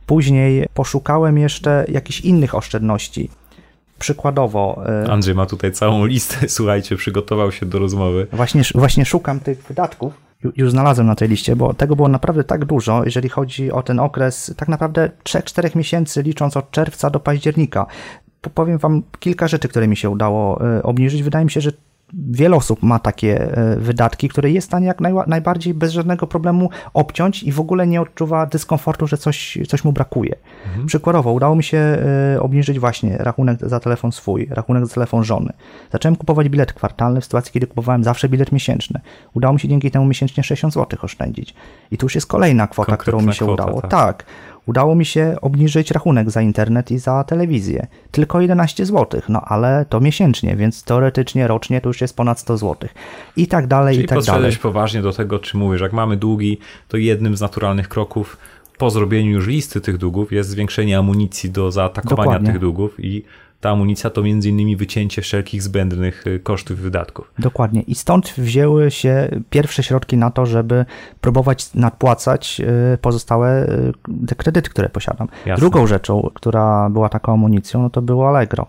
Później 0.06 0.66
poszukałem 0.74 1.38
jeszcze 1.38 1.86
jakichś 1.88 2.22
innych 2.22 2.56
oszczędności. 2.56 3.30
Przykładowo. 4.00 4.84
E, 5.06 5.12
Andrzej 5.12 5.36
ma 5.36 5.46
tutaj 5.46 5.72
całą 5.72 6.06
listę, 6.06 6.50
słuchajcie, 6.58 6.96
przygotował 6.96 7.52
się 7.52 7.66
do 7.66 7.80
rozmowy. 7.80 8.28
Właśnie, 8.34 8.62
właśnie 8.76 9.06
szukam 9.06 9.40
tych 9.40 9.64
wydatków. 9.64 10.25
Już 10.56 10.72
znalazłem 10.72 11.08
na 11.08 11.16
tej 11.16 11.30
liście, 11.30 11.56
bo 11.56 11.74
tego 11.74 11.96
było 11.96 12.08
naprawdę 12.08 12.44
tak 12.44 12.66
dużo, 12.66 13.04
jeżeli 13.06 13.30
chodzi 13.30 13.72
o 13.72 13.84
ten 13.84 14.00
okres 14.00 14.54
tak 14.58 14.70
naprawdę 14.70 15.10
3-4 15.24 15.76
miesięcy, 15.76 16.24
licząc 16.24 16.58
od 16.58 16.72
czerwca 16.72 17.10
do 17.10 17.20
października. 17.20 17.86
Powiem 18.54 18.78
Wam 18.78 19.04
kilka 19.20 19.48
rzeczy, 19.48 19.68
które 19.68 19.88
mi 19.88 19.98
się 19.98 20.10
udało 20.10 20.68
e, 20.78 20.84
obniżyć. 20.84 21.24
Wydaje 21.24 21.46
mi 21.46 21.52
się, 21.52 21.62
że 21.62 21.72
wiele 22.14 22.56
osób 22.56 22.84
ma 22.84 23.00
takie 23.00 23.58
e, 23.58 23.76
wydatki, 23.76 24.30
które 24.30 24.52
jest 24.52 24.68
w 24.68 24.70
stanie 24.70 24.88
jak 24.88 25.00
najbardziej 25.28 25.74
bez 25.74 25.92
żadnego 25.92 26.28
problemu 26.28 26.70
obciąć 26.94 27.44
i 27.44 27.52
w 27.52 27.60
ogóle 27.60 27.88
nie 27.88 28.02
odczuwa 28.02 28.46
dyskomfortu, 28.46 29.08
że 29.08 29.18
coś, 29.18 29.58
coś 29.68 29.84
mu 29.84 29.92
brakuje. 29.92 30.36
Mhm. 30.68 30.86
Przykładowo 30.86 31.32
udało 31.32 31.56
mi 31.56 31.64
się 31.64 31.78
e, 31.78 32.42
obniżyć 32.42 32.80
właśnie 32.80 33.18
rachunek 33.18 33.60
za 33.62 33.80
telefon 33.80 34.12
swój, 34.12 34.48
rachunek 34.50 34.86
za 34.86 34.94
telefon 34.94 35.24
żony. 35.24 35.54
Zacząłem 35.92 36.16
kupować 36.16 36.50
bilet 36.50 36.74
kwartalny 36.74 37.22
w 37.22 37.24
sytuacji, 37.24 37.54
kiedy 37.54 37.68
kupowałem 37.68 38.04
zawsze 38.04 38.30
bilet 38.30 38.52
miesięczny. 38.52 39.00
Udało 39.34 39.54
mi 39.54 39.60
się 39.60 39.68
dzięki 39.68 39.92
temu 39.92 40.06
miesięcznie 40.06 40.44
60 40.44 40.74
zł 40.74 41.00
oszczędzić. 41.02 41.56
I 41.92 41.98
tu 41.98 42.06
już 42.06 42.16
jest 42.16 42.28
kolejna 42.28 42.68
kwota, 42.68 42.86
Konkretna 42.92 43.02
którą 43.04 43.28
mi 43.28 43.34
się 43.34 43.46
kwota, 43.46 43.64
udało. 43.64 43.82
tak. 43.82 43.92
tak 43.92 44.26
udało 44.66 44.96
mi 44.96 45.06
się 45.06 45.36
obniżyć 45.42 45.92
rachunek 45.92 46.30
za 46.30 46.42
internet 46.42 46.92
i 46.92 46.98
za 46.98 47.24
telewizję. 47.24 47.88
Tylko 48.12 48.42
11 48.42 48.86
zł, 48.86 49.22
no 49.30 49.42
ale 49.42 49.86
to 49.90 50.00
miesięcznie, 50.00 50.56
więc 50.56 50.84
teoretycznie 50.84 51.48
rocznie 51.48 51.82
to 51.82 51.90
już 51.90 52.02
jest 52.02 52.16
ponad 52.16 52.40
100 52.40 52.58
zł. 52.58 52.90
I 53.38 53.48
tak 53.48 53.68
dalej, 53.68 53.96
Czyli 53.96 54.06
i 54.06 54.08
tak 54.08 54.24
dalej. 54.24 54.58
poważnie 54.62 55.02
do 55.02 55.14
tego, 55.14 55.40
czy 55.40 55.58
mówisz, 55.58 55.82
jak 55.82 55.94
mamy 55.94 56.18
długi, 56.18 56.58
to 56.88 56.98
jednym 56.98 57.38
z 57.38 57.42
naturalnych 57.42 57.90
kroków 57.90 58.38
po 58.78 58.90
zrobieniu 58.90 59.32
już 59.32 59.48
listy 59.48 59.82
tych 59.82 59.98
długów 59.98 60.32
jest 60.32 60.50
zwiększenie 60.50 60.98
amunicji 60.98 61.52
do 61.52 61.72
zaatakowania 61.72 62.26
Dokładnie. 62.26 62.52
tych 62.52 62.62
długów 62.62 62.96
i 63.00 63.24
ta 63.66 63.72
amunicja 63.72 64.10
to 64.10 64.24
między 64.24 64.50
innymi 64.50 64.76
wycięcie 64.76 65.22
wszelkich 65.22 65.64
zbędnych 65.64 66.28
y, 66.28 66.40
kosztów 66.40 66.80
i 66.80 66.82
wydatków. 66.82 67.32
Dokładnie. 67.40 67.82
I 67.82 67.96
stąd 67.96 68.34
wzięły 68.38 68.92
się 68.92 69.30
pierwsze 69.50 69.84
środki 69.84 70.18
na 70.18 70.32
to, 70.32 70.46
żeby 70.46 70.86
próbować 71.22 71.74
nadpłacać 71.74 72.62
y, 72.94 72.98
pozostałe 72.98 73.70
y, 73.70 74.28
te 74.28 74.36
kredyty, 74.36 74.70
które 74.70 74.90
posiadam. 74.90 75.28
Jasne. 75.46 75.60
Drugą 75.60 75.88
rzeczą, 75.88 76.30
która 76.34 76.90
była 76.90 77.10
taką 77.10 77.34
amunicją, 77.34 77.82
no 77.82 77.90
to 77.90 78.02
było 78.02 78.30
Allegro. 78.30 78.68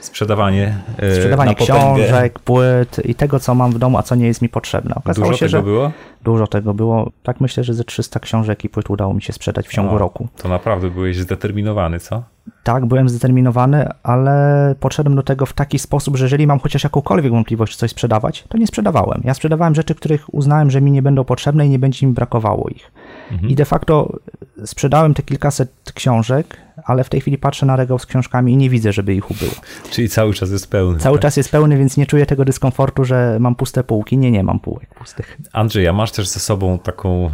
Sprzedawanie, 0.00 0.78
Sprzedawanie 1.14 1.54
książek, 1.54 2.38
płyt 2.38 3.00
i 3.04 3.14
tego, 3.14 3.40
co 3.40 3.54
mam 3.54 3.72
w 3.72 3.78
domu, 3.78 3.98
a 3.98 4.02
co 4.02 4.14
nie 4.14 4.26
jest 4.26 4.42
mi 4.42 4.48
potrzebne. 4.48 4.94
Okazało 4.94 5.26
dużo 5.26 5.38
się, 5.38 5.46
tego 5.46 5.58
że 5.58 5.62
było? 5.62 5.92
Dużo 6.26 6.46
tego 6.46 6.74
było. 6.74 7.10
Tak 7.22 7.40
myślę, 7.40 7.64
że 7.64 7.74
ze 7.74 7.84
300 7.84 8.20
książek 8.20 8.64
i 8.64 8.68
płyt 8.68 8.90
udało 8.90 9.14
mi 9.14 9.22
się 9.22 9.32
sprzedać 9.32 9.68
w 9.68 9.72
ciągu 9.72 9.94
o, 9.94 9.98
roku. 9.98 10.28
To 10.36 10.48
naprawdę 10.48 10.90
byłeś 10.90 11.16
zdeterminowany, 11.16 12.00
co? 12.00 12.22
Tak, 12.62 12.86
byłem 12.86 13.08
zdeterminowany, 13.08 13.88
ale 14.02 14.74
podszedłem 14.80 15.16
do 15.16 15.22
tego 15.22 15.46
w 15.46 15.52
taki 15.52 15.78
sposób, 15.78 16.16
że 16.16 16.24
jeżeli 16.24 16.46
mam 16.46 16.58
chociaż 16.58 16.84
jakąkolwiek 16.84 17.32
wątpliwość 17.32 17.76
coś 17.76 17.90
sprzedawać, 17.90 18.44
to 18.48 18.58
nie 18.58 18.66
sprzedawałem. 18.66 19.20
Ja 19.24 19.34
sprzedawałem 19.34 19.74
rzeczy, 19.74 19.94
których 19.94 20.34
uznałem, 20.34 20.70
że 20.70 20.80
mi 20.80 20.90
nie 20.90 21.02
będą 21.02 21.24
potrzebne 21.24 21.66
i 21.66 21.70
nie 21.70 21.78
będzie 21.78 22.06
mi 22.06 22.12
brakowało 22.12 22.68
ich. 22.68 22.92
Mhm. 23.30 23.50
I 23.50 23.54
de 23.54 23.64
facto 23.64 24.18
sprzedałem 24.64 25.14
te 25.14 25.22
kilkaset 25.22 25.70
książek, 25.94 26.56
ale 26.84 27.04
w 27.04 27.08
tej 27.08 27.20
chwili 27.20 27.38
patrzę 27.38 27.66
na 27.66 27.76
regał 27.76 27.98
z 27.98 28.06
książkami 28.06 28.52
i 28.52 28.56
nie 28.56 28.70
widzę, 28.70 28.92
żeby 28.92 29.14
ich 29.14 29.30
ubyło. 29.30 29.52
Czyli 29.90 30.08
cały 30.08 30.34
czas 30.34 30.50
jest 30.50 30.70
pełny. 30.70 30.98
Cały 30.98 31.16
tak? 31.16 31.22
czas 31.22 31.36
jest 31.36 31.50
pełny, 31.50 31.78
więc 31.78 31.96
nie 31.96 32.06
czuję 32.06 32.26
tego 32.26 32.44
dyskomfortu, 32.44 33.04
że 33.04 33.36
mam 33.40 33.54
puste 33.54 33.84
półki. 33.84 34.18
Nie, 34.18 34.30
nie 34.30 34.42
mam 34.42 34.60
półek 34.60 34.94
pustych. 34.94 35.38
Andrzej, 35.52 35.88
a 35.88 35.92
masz 35.92 36.12
też 36.16 36.28
ze 36.28 36.40
sobą 36.40 36.78
taką, 36.78 37.30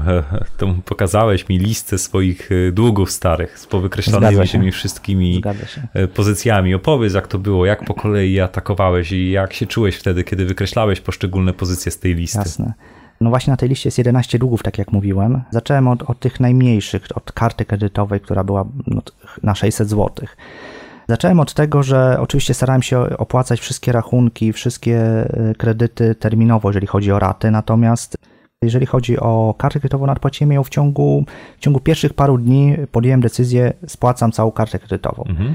tą, 0.57 0.83
pokazałeś 0.83 1.49
mi 1.49 1.59
listę 1.59 1.99
swoich 1.99 2.53
e, 2.53 2.73
długów 2.73 3.11
starych 3.11 3.59
z 3.59 3.67
powykreślonymi 3.67 4.49
tymi 4.49 4.73
wszystkimi 4.73 5.43
e, 5.95 6.09
pozycjami. 6.09 6.75
Opowiedz, 6.75 7.15
jak 7.15 7.29
to 7.29 7.39
było, 7.39 7.67
jak 7.67 7.85
po 7.85 7.95
kolei 7.95 8.41
atakowałeś 8.41 9.13
i 9.13 9.31
jak 9.31 9.53
się 9.53 9.67
czułeś 9.67 9.97
wtedy, 9.97 10.25
kiedy 10.25 10.45
wykreślałeś 10.45 11.01
poszczególne 11.01 11.53
pozycje 11.53 11.93
z 11.93 11.99
tej 11.99 12.15
listy. 12.15 12.39
Jasne. 12.39 12.73
No 13.21 13.31
właśnie 13.31 13.51
na 13.51 13.57
tej 13.57 13.69
liście 13.69 13.87
jest 13.87 13.99
11 13.99 14.39
długów, 14.39 14.63
tak 14.63 14.79
jak 14.79 14.93
mówiłem. 14.93 15.43
Zacząłem 15.51 15.89
od, 15.89 16.03
od 16.03 16.21
tych 16.21 16.41
najmniejszych, 16.41 17.03
od 17.15 17.33
karty 17.33 17.65
kredytowej, 17.65 18.21
która 18.21 18.45
była 18.45 18.65
no, 18.87 19.03
na 19.43 19.55
600 19.55 19.89
zł. 19.89 20.27
Zacząłem 21.09 21.41
od 21.41 21.55
tego, 21.55 21.83
że 21.83 22.17
oczywiście 22.21 22.55
starałem 22.55 22.83
się 22.83 23.01
opłacać 23.19 23.61
wszystkie 23.61 23.93
rachunki, 23.93 24.53
wszystkie 24.53 24.99
e, 24.99 25.55
kredyty 25.59 26.15
terminowo, 26.15 26.69
jeżeli 26.69 26.87
chodzi 26.87 27.13
o 27.13 27.19
raty, 27.19 27.51
natomiast 27.51 28.17
jeżeli 28.63 28.87
chodzi 28.87 29.19
o 29.19 29.55
kartę 29.59 29.81
kredytową, 29.81 30.07
nadpłaciłem 30.07 30.53
ją 30.53 30.63
w 30.63 30.69
ciągu, 30.69 31.25
w 31.59 31.61
ciągu 31.61 31.81
pierwszych 31.81 32.15
paru 32.15 32.39
dni, 32.39 32.77
podjąłem 32.93 33.21
decyzję, 33.21 33.73
spłacam 33.87 34.33
całą 34.33 34.51
kartę 34.51 34.79
kredytową. 34.79 35.25
Mhm. 35.29 35.55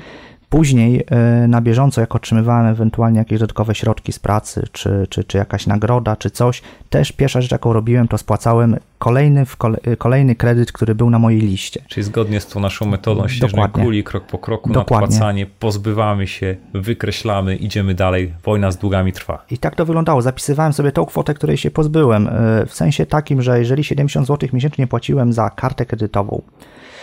Później 0.49 0.99
y, 1.43 1.47
na 1.47 1.61
bieżąco, 1.61 2.01
jak 2.01 2.15
otrzymywałem 2.15 2.65
ewentualnie 2.65 3.19
jakieś 3.19 3.39
dodatkowe 3.39 3.75
środki 3.75 4.11
z 4.11 4.19
pracy, 4.19 4.67
czy, 4.71 5.07
czy, 5.09 5.23
czy 5.23 5.37
jakaś 5.37 5.67
nagroda, 5.67 6.15
czy 6.15 6.29
coś, 6.29 6.61
też 6.89 7.11
pierwsza 7.11 7.41
rzecz, 7.41 7.51
jaką 7.51 7.73
robiłem, 7.73 8.07
to 8.07 8.17
spłacałem 8.17 8.77
kolejny, 8.99 9.45
y, 9.87 9.97
kolejny 9.97 10.35
kredyt, 10.35 10.71
który 10.71 10.95
był 10.95 11.09
na 11.09 11.19
mojej 11.19 11.41
liście. 11.41 11.81
Czyli 11.87 12.03
zgodnie 12.03 12.39
z 12.39 12.47
tą 12.47 12.59
naszą 12.59 12.85
metodą 12.85 13.27
śnieżnej 13.27 13.69
kuli, 13.69 14.03
krok 14.03 14.25
po 14.25 14.37
kroku, 14.37 14.69
Dokładnie. 14.69 15.07
nadpłacanie, 15.07 15.45
pozbywamy 15.59 16.27
się, 16.27 16.55
wykreślamy, 16.73 17.55
idziemy 17.55 17.93
dalej, 17.93 18.33
wojna 18.43 18.71
z 18.71 18.77
długami 18.77 19.13
trwa. 19.13 19.45
I 19.51 19.57
tak 19.57 19.75
to 19.75 19.85
wyglądało. 19.85 20.21
Zapisywałem 20.21 20.73
sobie 20.73 20.91
tą 20.91 21.05
kwotę, 21.05 21.33
której 21.33 21.57
się 21.57 21.71
pozbyłem, 21.71 22.27
y, 22.27 22.65
w 22.65 22.73
sensie 22.73 23.05
takim, 23.05 23.41
że 23.41 23.59
jeżeli 23.59 23.83
70 23.83 24.27
zł 24.27 24.49
miesięcznie 24.53 24.87
płaciłem 24.87 25.33
za 25.33 25.49
kartę 25.49 25.85
kredytową, 25.85 26.41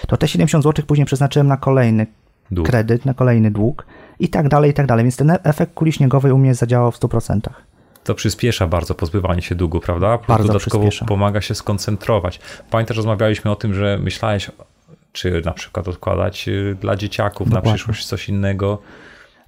to 0.08 0.16
te 0.16 0.28
70 0.28 0.64
zł 0.64 0.84
później 0.86 1.06
przeznaczyłem 1.06 1.46
na 1.46 1.56
kolejny 1.56 2.06
dług. 2.50 2.68
kredyt, 2.68 3.06
na 3.06 3.14
kolejny 3.14 3.50
dług 3.50 3.86
i 4.18 4.28
tak 4.28 4.48
dalej, 4.48 4.70
i 4.70 4.74
tak 4.74 4.86
dalej. 4.86 5.04
Więc 5.04 5.16
ten 5.16 5.32
efekt 5.42 5.74
kuli 5.74 5.92
śniegowej 5.92 6.32
u 6.32 6.38
mnie 6.38 6.54
zadziałał 6.54 6.92
w 6.92 6.98
100%. 7.00 7.40
To 8.04 8.14
przyspiesza 8.14 8.66
bardzo 8.66 8.94
pozbywanie 8.94 9.42
się 9.42 9.54
długu, 9.54 9.80
prawda? 9.80 10.18
Bardzo 10.28 10.46
Dodatkowo 10.48 10.84
przyspiesza. 10.84 11.06
pomaga 11.06 11.40
się 11.40 11.54
skoncentrować. 11.54 12.40
Pamiętasz, 12.70 12.96
rozmawialiśmy 12.96 13.50
o 13.50 13.56
tym, 13.56 13.74
że 13.74 13.98
myślałeś, 14.02 14.50
czy 15.12 15.42
na 15.44 15.52
przykład 15.52 15.88
odkładać 15.88 16.48
y, 16.48 16.76
dla 16.80 16.96
dzieciaków 16.96 17.48
Dokładnie. 17.48 17.70
na 17.70 17.76
przyszłość 17.76 18.06
coś 18.06 18.28
innego. 18.28 18.78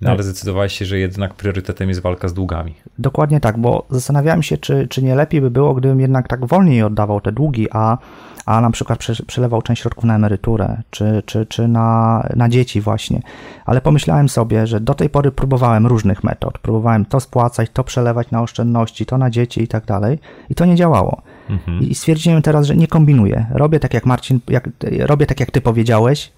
No 0.00 0.10
ale 0.10 0.22
zdecydowałeś 0.22 0.72
się, 0.72 0.84
że 0.84 0.98
jednak 0.98 1.34
priorytetem 1.34 1.88
jest 1.88 2.00
walka 2.00 2.28
z 2.28 2.34
długami. 2.34 2.74
Dokładnie 2.98 3.40
tak, 3.40 3.58
bo 3.58 3.86
zastanawiałem 3.90 4.42
się, 4.42 4.58
czy, 4.58 4.88
czy 4.88 5.02
nie 5.02 5.14
lepiej 5.14 5.40
by 5.40 5.50
było, 5.50 5.74
gdybym 5.74 6.00
jednak 6.00 6.28
tak 6.28 6.46
wolniej 6.46 6.82
oddawał 6.82 7.20
te 7.20 7.32
długi, 7.32 7.68
a 7.72 7.98
a 8.46 8.60
na 8.60 8.70
przykład 8.70 8.98
przelewał 9.26 9.62
część 9.62 9.82
środków 9.82 10.04
na 10.04 10.14
emeryturę, 10.14 10.82
czy, 10.90 11.22
czy, 11.26 11.46
czy 11.46 11.68
na, 11.68 12.22
na 12.36 12.48
dzieci 12.48 12.80
właśnie. 12.80 13.20
Ale 13.64 13.80
pomyślałem 13.80 14.28
sobie, 14.28 14.66
że 14.66 14.80
do 14.80 14.94
tej 14.94 15.10
pory 15.10 15.32
próbowałem 15.32 15.86
różnych 15.86 16.24
metod. 16.24 16.58
Próbowałem 16.58 17.04
to 17.04 17.20
spłacać, 17.20 17.70
to 17.72 17.84
przelewać 17.84 18.30
na 18.30 18.42
oszczędności, 18.42 19.06
to 19.06 19.18
na 19.18 19.30
dzieci 19.30 19.62
i 19.62 19.68
tak 19.68 19.84
dalej. 19.84 20.18
I 20.50 20.54
to 20.54 20.64
nie 20.64 20.76
działało. 20.76 21.22
Mhm. 21.50 21.80
I 21.80 21.94
stwierdziłem 21.94 22.42
teraz, 22.42 22.66
że 22.66 22.76
nie 22.76 22.88
kombinuję. 22.88 23.46
Robię 23.50 23.80
tak 23.80 23.94
jak 23.94 24.06
Marcin, 24.06 24.40
jak, 24.48 24.68
robię 25.00 25.26
tak 25.26 25.40
jak 25.40 25.50
ty 25.50 25.60
powiedziałeś, 25.60 26.32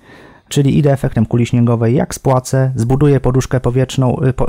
czyli 0.49 0.79
idę 0.79 0.93
efektem 0.93 1.27
kuli 1.27 1.47
śniegowej, 1.47 1.95
jak 1.95 2.15
spłacę, 2.15 2.73
zbuduję 2.75 3.21
poduszkę 3.21 3.61
powietrzną, 3.61 4.23
y, 4.23 4.33
po... 4.33 4.47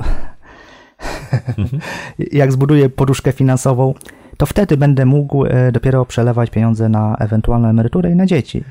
Mhm. 1.58 1.82
jak 2.32 2.52
zbuduję 2.52 2.90
poduszkę 2.90 3.32
finansową, 3.32 3.94
to 4.38 4.46
wtedy 4.46 4.78
będę 4.78 5.06
mógł 5.06 5.46
e, 5.46 5.72
dopiero 5.72 6.06
przelewać 6.06 6.50
pieniądze 6.50 6.90
na 6.90 7.16
ewentualną 7.20 7.68
emeryturę 7.68 8.12
i 8.12 8.16
na 8.16 8.26
dzieci. 8.26 8.64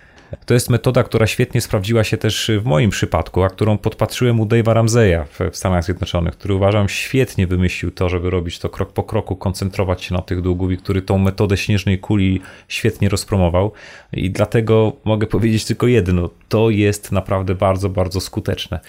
To 0.46 0.54
jest 0.54 0.70
metoda, 0.70 1.02
która 1.02 1.26
świetnie 1.26 1.60
sprawdziła 1.60 2.04
się 2.04 2.16
też 2.16 2.50
w 2.60 2.64
moim 2.64 2.90
przypadku, 2.90 3.42
a 3.42 3.48
którą 3.50 3.78
podpatrzyłem 3.78 4.40
u 4.40 4.44
Dave'a 4.44 4.72
Ramseya 4.72 5.24
w 5.50 5.56
Stanach 5.56 5.84
Zjednoczonych, 5.84 6.34
który 6.34 6.54
uważam 6.54 6.88
świetnie 6.88 7.46
wymyślił 7.46 7.90
to, 7.90 8.08
żeby 8.08 8.30
robić 8.30 8.58
to 8.58 8.68
krok 8.68 8.92
po 8.92 9.02
kroku, 9.02 9.36
koncentrować 9.36 10.04
się 10.04 10.14
na 10.14 10.22
tych 10.22 10.40
długów 10.40 10.72
i 10.72 10.76
który 10.76 11.02
tą 11.02 11.18
metodę 11.18 11.56
śnieżnej 11.56 11.98
kuli 11.98 12.40
świetnie 12.68 13.08
rozpromował. 13.08 13.72
I 14.12 14.30
dlatego 14.30 14.92
mogę 15.04 15.26
powiedzieć 15.26 15.64
tylko 15.64 15.86
jedno: 15.86 16.30
to 16.48 16.70
jest 16.70 17.12
naprawdę 17.12 17.54
bardzo, 17.54 17.88
bardzo 17.88 18.20
skuteczne 18.20 18.80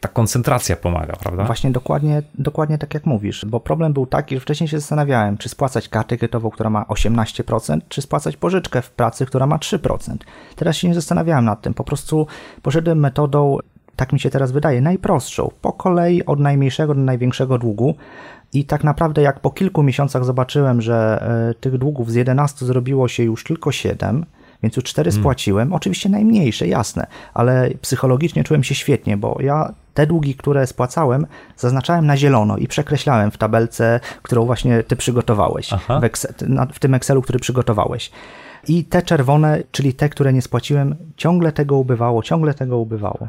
ta 0.00 0.08
koncentracja 0.08 0.76
pomaga, 0.76 1.16
prawda? 1.16 1.44
Właśnie 1.44 1.70
dokładnie, 1.70 2.22
dokładnie 2.34 2.78
tak 2.78 2.94
jak 2.94 3.06
mówisz, 3.06 3.44
bo 3.44 3.60
problem 3.60 3.92
był 3.92 4.06
taki, 4.06 4.34
że 4.34 4.40
wcześniej 4.40 4.68
się 4.68 4.80
zastanawiałem, 4.80 5.38
czy 5.38 5.48
spłacać 5.48 5.88
kartę 5.88 6.16
kredytową, 6.16 6.50
która 6.50 6.70
ma 6.70 6.82
18%, 6.82 7.80
czy 7.88 8.02
spłacać 8.02 8.36
pożyczkę 8.36 8.82
w 8.82 8.90
pracy, 8.90 9.26
która 9.26 9.46
ma 9.46 9.56
3%. 9.56 10.16
Teraz 10.56 10.76
się 10.76 10.88
nie 10.88 10.94
zastanawiałem 10.94 11.44
nad 11.44 11.62
tym, 11.62 11.74
po 11.74 11.84
prostu 11.84 12.26
poszedłem 12.62 13.00
metodą, 13.00 13.58
tak 13.96 14.12
mi 14.12 14.20
się 14.20 14.30
teraz 14.30 14.52
wydaje, 14.52 14.80
najprostszą, 14.80 15.50
po 15.60 15.72
kolei 15.72 16.24
od 16.24 16.40
najmniejszego 16.40 16.94
do 16.94 17.00
największego 17.00 17.58
długu, 17.58 17.94
i 18.52 18.64
tak 18.64 18.84
naprawdę, 18.84 19.22
jak 19.22 19.40
po 19.40 19.50
kilku 19.50 19.82
miesiącach 19.82 20.24
zobaczyłem, 20.24 20.82
że 20.82 21.26
y, 21.50 21.54
tych 21.54 21.78
długów 21.78 22.12
z 22.12 22.14
11 22.14 22.66
zrobiło 22.66 23.08
się 23.08 23.22
już 23.22 23.44
tylko 23.44 23.72
7, 23.72 24.24
więc 24.62 24.76
już 24.76 24.84
4 24.84 25.10
hmm. 25.10 25.22
spłaciłem. 25.22 25.72
Oczywiście 25.72 26.08
najmniejsze, 26.08 26.66
jasne, 26.66 27.06
ale 27.34 27.70
psychologicznie 27.82 28.44
czułem 28.44 28.64
się 28.64 28.74
świetnie, 28.74 29.16
bo 29.16 29.36
ja 29.40 29.72
te 29.94 30.06
długi, 30.06 30.34
które 30.34 30.66
spłacałem, 30.66 31.26
zaznaczałem 31.56 32.06
na 32.06 32.16
zielono 32.16 32.56
i 32.56 32.68
przekreślałem 32.68 33.30
w 33.30 33.36
tabelce, 33.36 34.00
którą 34.22 34.46
właśnie 34.46 34.82
ty 34.82 34.96
przygotowałeś, 34.96 35.70
w, 36.00 36.04
Excel, 36.04 36.34
w 36.72 36.78
tym 36.78 36.94
Excelu, 36.94 37.22
który 37.22 37.38
przygotowałeś. 37.38 38.10
I 38.68 38.84
te 38.84 39.02
czerwone, 39.02 39.62
czyli 39.72 39.94
te, 39.94 40.08
które 40.08 40.32
nie 40.32 40.42
spłaciłem, 40.42 40.96
ciągle 41.16 41.52
tego 41.52 41.76
ubywało, 41.76 42.22
ciągle 42.22 42.54
tego 42.54 42.78
ubywało. 42.78 43.28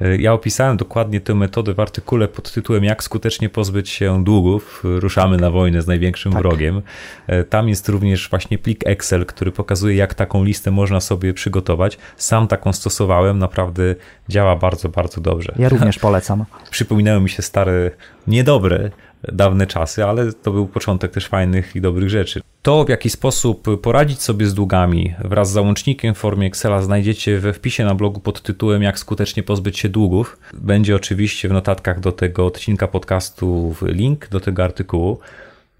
E, 0.00 0.16
ja 0.16 0.32
opisałem 0.32 0.76
dokładnie 0.76 1.20
tę 1.20 1.34
metodę 1.34 1.74
w 1.74 1.80
artykule 1.80 2.28
pod 2.28 2.52
tytułem 2.52 2.84
Jak 2.84 3.02
skutecznie 3.02 3.48
pozbyć 3.48 3.90
się 3.90 4.24
długów. 4.24 4.82
Ruszamy 4.84 5.36
na 5.36 5.50
wojnę 5.50 5.82
z 5.82 5.86
największym 5.86 6.32
tak. 6.32 6.42
wrogiem. 6.42 6.82
E, 7.26 7.44
tam 7.44 7.68
jest 7.68 7.88
również 7.88 8.30
właśnie 8.30 8.58
plik 8.58 8.86
Excel, 8.86 9.26
który 9.26 9.52
pokazuje, 9.52 9.96
jak 9.96 10.14
taką 10.14 10.44
listę 10.44 10.70
można 10.70 11.00
sobie 11.00 11.34
przygotować. 11.34 11.98
Sam 12.16 12.48
taką 12.48 12.72
stosowałem, 12.72 13.38
naprawdę 13.38 13.94
działa 14.28 14.56
bardzo, 14.56 14.88
bardzo 14.88 15.20
dobrze. 15.20 15.52
Ja 15.58 15.68
również 15.74 15.98
polecam. 15.98 16.44
Przypominają 16.70 17.20
mi 17.20 17.30
się 17.30 17.42
stare, 17.42 17.90
niedobre 18.26 18.90
dawne 19.22 19.66
czasy, 19.66 20.04
ale 20.04 20.32
to 20.32 20.52
był 20.52 20.66
początek 20.66 21.12
też 21.12 21.26
fajnych 21.26 21.76
i 21.76 21.80
dobrych 21.80 22.10
rzeczy. 22.10 22.40
To, 22.62 22.84
w 22.84 22.88
jaki 22.88 23.10
sposób 23.10 23.80
poradzić 23.82 24.22
sobie 24.22 24.46
z 24.46 24.54
długami 24.54 25.14
wraz 25.18 25.50
z 25.50 25.52
załącznikiem 25.52 26.14
w 26.14 26.18
formie 26.18 26.46
Excela 26.46 26.82
znajdziecie 26.82 27.38
we 27.38 27.52
wpisie 27.52 27.84
na 27.84 27.94
blogu 27.94 28.20
pod 28.20 28.42
tytułem 28.42 28.82
Jak 28.82 28.98
skutecznie 28.98 29.42
pozbyć 29.42 29.78
się 29.78 29.88
długów. 29.88 30.38
Będzie 30.54 30.96
oczywiście 30.96 31.48
w 31.48 31.52
notatkach 31.52 32.00
do 32.00 32.12
tego 32.12 32.46
odcinka 32.46 32.88
podcastu 32.88 33.74
link 33.82 34.28
do 34.28 34.40
tego 34.40 34.64
artykułu. 34.64 35.18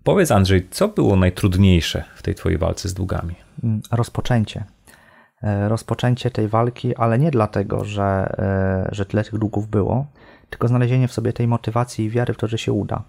Powiedz 0.04 0.30
Andrzej, 0.30 0.66
co 0.70 0.88
było 0.88 1.16
najtrudniejsze 1.16 2.04
w 2.14 2.22
tej 2.22 2.34
twojej 2.34 2.58
walce 2.58 2.88
z 2.88 2.94
długami? 2.94 3.34
Mm, 3.64 3.80
rozpoczęcie. 3.90 4.64
E, 5.42 5.68
rozpoczęcie 5.68 6.30
tej 6.30 6.48
walki, 6.48 6.96
ale 6.96 7.18
nie 7.18 7.30
dlatego, 7.30 7.84
że, 7.84 8.34
e, 8.38 8.88
że 8.92 9.06
tyle 9.06 9.24
tych 9.24 9.38
długów 9.38 9.68
było, 9.68 10.06
tylko 10.50 10.68
znalezienie 10.68 11.08
w 11.08 11.12
sobie 11.12 11.32
tej 11.32 11.48
motywacji 11.48 12.04
i 12.04 12.10
wiary 12.10 12.34
w 12.34 12.36
to, 12.36 12.46
że 12.46 12.58
się 12.58 12.72
uda 12.72 13.02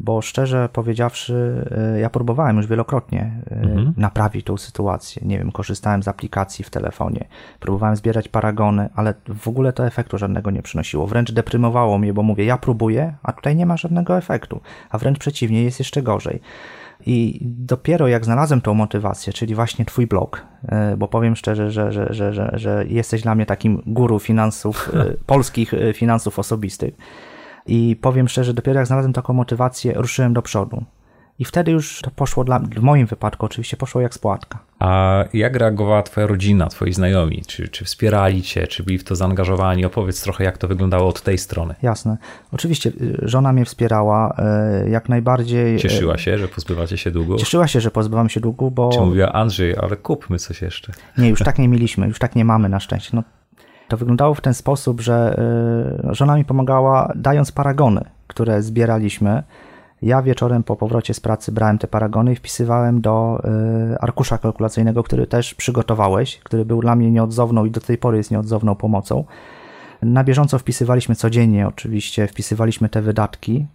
bo 0.00 0.22
szczerze 0.22 0.68
powiedziawszy, 0.72 1.64
e, 1.94 2.00
ja 2.00 2.10
próbowałem 2.10 2.56
już 2.56 2.66
wielokrotnie 2.66 3.42
e, 3.50 3.54
mhm. 3.54 3.94
naprawić 3.96 4.46
tą 4.46 4.56
sytuację. 4.56 5.22
Nie 5.24 5.38
wiem, 5.38 5.52
korzystałem 5.52 6.02
z 6.02 6.08
aplikacji 6.08 6.64
w 6.64 6.70
telefonie, 6.70 7.24
próbowałem 7.60 7.96
zbierać 7.96 8.28
paragony, 8.28 8.88
ale 8.94 9.14
w 9.28 9.48
ogóle 9.48 9.72
to 9.72 9.86
efektu 9.86 10.18
żadnego 10.18 10.50
nie 10.50 10.62
przynosiło. 10.62 11.06
Wręcz 11.06 11.32
deprymowało 11.32 11.98
mnie, 11.98 12.12
bo 12.12 12.22
mówię, 12.22 12.44
ja 12.44 12.58
próbuję, 12.58 13.14
a 13.22 13.32
tutaj 13.32 13.56
nie 13.56 13.66
ma 13.66 13.76
żadnego 13.76 14.18
efektu, 14.18 14.60
a 14.90 14.98
wręcz 14.98 15.18
przeciwnie, 15.18 15.62
jest 15.62 15.78
jeszcze 15.78 16.02
gorzej. 16.02 16.40
I 17.06 17.38
dopiero 17.42 18.08
jak 18.08 18.24
znalazłem 18.24 18.60
tą 18.60 18.74
motywację, 18.74 19.32
czyli 19.32 19.54
właśnie 19.54 19.84
Twój 19.84 20.06
blog, 20.06 20.46
e, 20.68 20.96
bo 20.96 21.08
powiem 21.08 21.36
szczerze, 21.36 21.70
że, 21.70 21.92
że, 21.92 22.06
że, 22.10 22.32
że, 22.32 22.50
że 22.54 22.84
jesteś 22.88 23.22
dla 23.22 23.34
mnie 23.34 23.46
takim 23.46 23.82
guru 23.86 24.18
finansów, 24.18 24.92
polskich 25.26 25.72
finansów 25.94 26.38
osobistych 26.38 26.94
i 27.68 27.96
powiem 27.96 28.28
szczerze, 28.28 28.54
dopiero 28.54 28.78
jak 28.78 28.86
znalazłem 28.86 29.12
taką 29.12 29.32
motywację, 29.32 29.92
ruszyłem 29.96 30.34
do 30.34 30.42
przodu. 30.42 30.84
I 31.38 31.44
wtedy 31.44 31.70
już 31.70 32.00
to 32.02 32.10
poszło 32.10 32.44
dla 32.44 32.58
w 32.58 32.80
moim 32.80 33.06
wypadku 33.06 33.46
oczywiście 33.46 33.76
poszło 33.76 34.00
jak 34.00 34.14
spłatka. 34.14 34.58
A 34.78 35.24
jak 35.32 35.56
reagowała 35.56 36.02
twoja 36.02 36.26
rodzina, 36.26 36.66
twoi 36.66 36.92
znajomi? 36.92 37.42
Czy, 37.46 37.68
czy 37.68 37.84
wspierali 37.84 38.42
cię, 38.42 38.66
czy 38.66 38.82
byli 38.82 38.98
w 38.98 39.04
to 39.04 39.16
zaangażowani? 39.16 39.84
Opowiedz 39.84 40.22
trochę, 40.22 40.44
jak 40.44 40.58
to 40.58 40.68
wyglądało 40.68 41.08
od 41.08 41.22
tej 41.22 41.38
strony. 41.38 41.74
Jasne. 41.82 42.16
Oczywiście 42.52 42.90
y, 42.90 43.18
żona 43.22 43.52
mnie 43.52 43.64
wspierała 43.64 44.36
y, 44.86 44.90
jak 44.90 45.08
najbardziej. 45.08 45.74
Y, 45.74 45.78
Cieszyła 45.78 46.18
się, 46.18 46.38
że 46.38 46.48
pozbywacie 46.48 46.96
się 46.96 47.10
długu? 47.10 47.36
Cieszyła 47.36 47.66
się, 47.66 47.80
że 47.80 47.90
pozbywam 47.90 48.28
się 48.28 48.40
długu, 48.40 48.70
bo... 48.70 48.90
Czy 48.92 49.00
mówiła, 49.00 49.32
Andrzej, 49.32 49.76
ale 49.76 49.96
kupmy 49.96 50.38
coś 50.38 50.62
jeszcze. 50.62 50.92
Nie, 51.18 51.28
już 51.28 51.38
tak 51.38 51.58
nie 51.58 51.68
mieliśmy, 51.68 52.06
już 52.06 52.18
tak 52.18 52.36
nie 52.36 52.44
mamy 52.44 52.68
na 52.68 52.80
szczęście. 52.80 53.10
No, 53.12 53.22
to 53.88 53.96
wyglądało 53.96 54.34
w 54.34 54.40
ten 54.40 54.54
sposób, 54.54 55.00
że 55.00 55.40
y, 56.10 56.14
żona 56.14 56.36
mi 56.36 56.44
pomagała 56.44 57.12
dając 57.14 57.52
paragony, 57.52 58.04
które 58.26 58.62
zbieraliśmy. 58.62 59.42
Ja 60.02 60.22
wieczorem 60.22 60.62
po 60.62 60.76
powrocie 60.76 61.14
z 61.14 61.20
pracy 61.20 61.52
brałem 61.52 61.78
te 61.78 61.88
paragony 61.88 62.32
i 62.32 62.36
wpisywałem 62.36 63.00
do 63.00 63.42
y, 63.94 63.98
arkusza 63.98 64.38
kalkulacyjnego, 64.38 65.02
który 65.02 65.26
też 65.26 65.54
przygotowałeś, 65.54 66.38
który 66.38 66.64
był 66.64 66.80
dla 66.80 66.96
mnie 66.96 67.10
nieodzowną 67.10 67.64
i 67.64 67.70
do 67.70 67.80
tej 67.80 67.98
pory 67.98 68.16
jest 68.16 68.30
nieodzowną 68.30 68.74
pomocą. 68.74 69.24
Na 70.02 70.24
bieżąco 70.24 70.58
wpisywaliśmy 70.58 71.14
codziennie, 71.14 71.68
oczywiście, 71.68 72.26
wpisywaliśmy 72.26 72.88
te 72.88 73.02
wydatki 73.02 73.66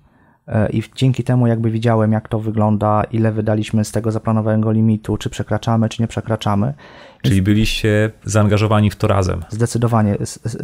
I 0.74 0.84
dzięki 0.96 1.24
temu 1.24 1.48
jakby 1.48 1.72
widziałem, 1.72 2.12
jak 2.12 2.28
to 2.28 2.40
wygląda, 2.40 3.04
ile 3.04 3.32
wydaliśmy 3.32 3.86
z 3.86 3.92
tego 3.92 4.12
zaplanowanego 4.12 4.72
limitu, 4.72 5.18
czy 5.18 5.30
przekraczamy, 5.30 5.90
czy 5.90 6.02
nie 6.02 6.08
przekraczamy. 6.08 6.74
Czyli 7.22 7.42
byliście 7.42 8.12
zaangażowani 8.24 8.90
w 8.90 8.96
to 8.96 9.08
razem. 9.08 9.44
Zdecydowanie. 9.50 10.18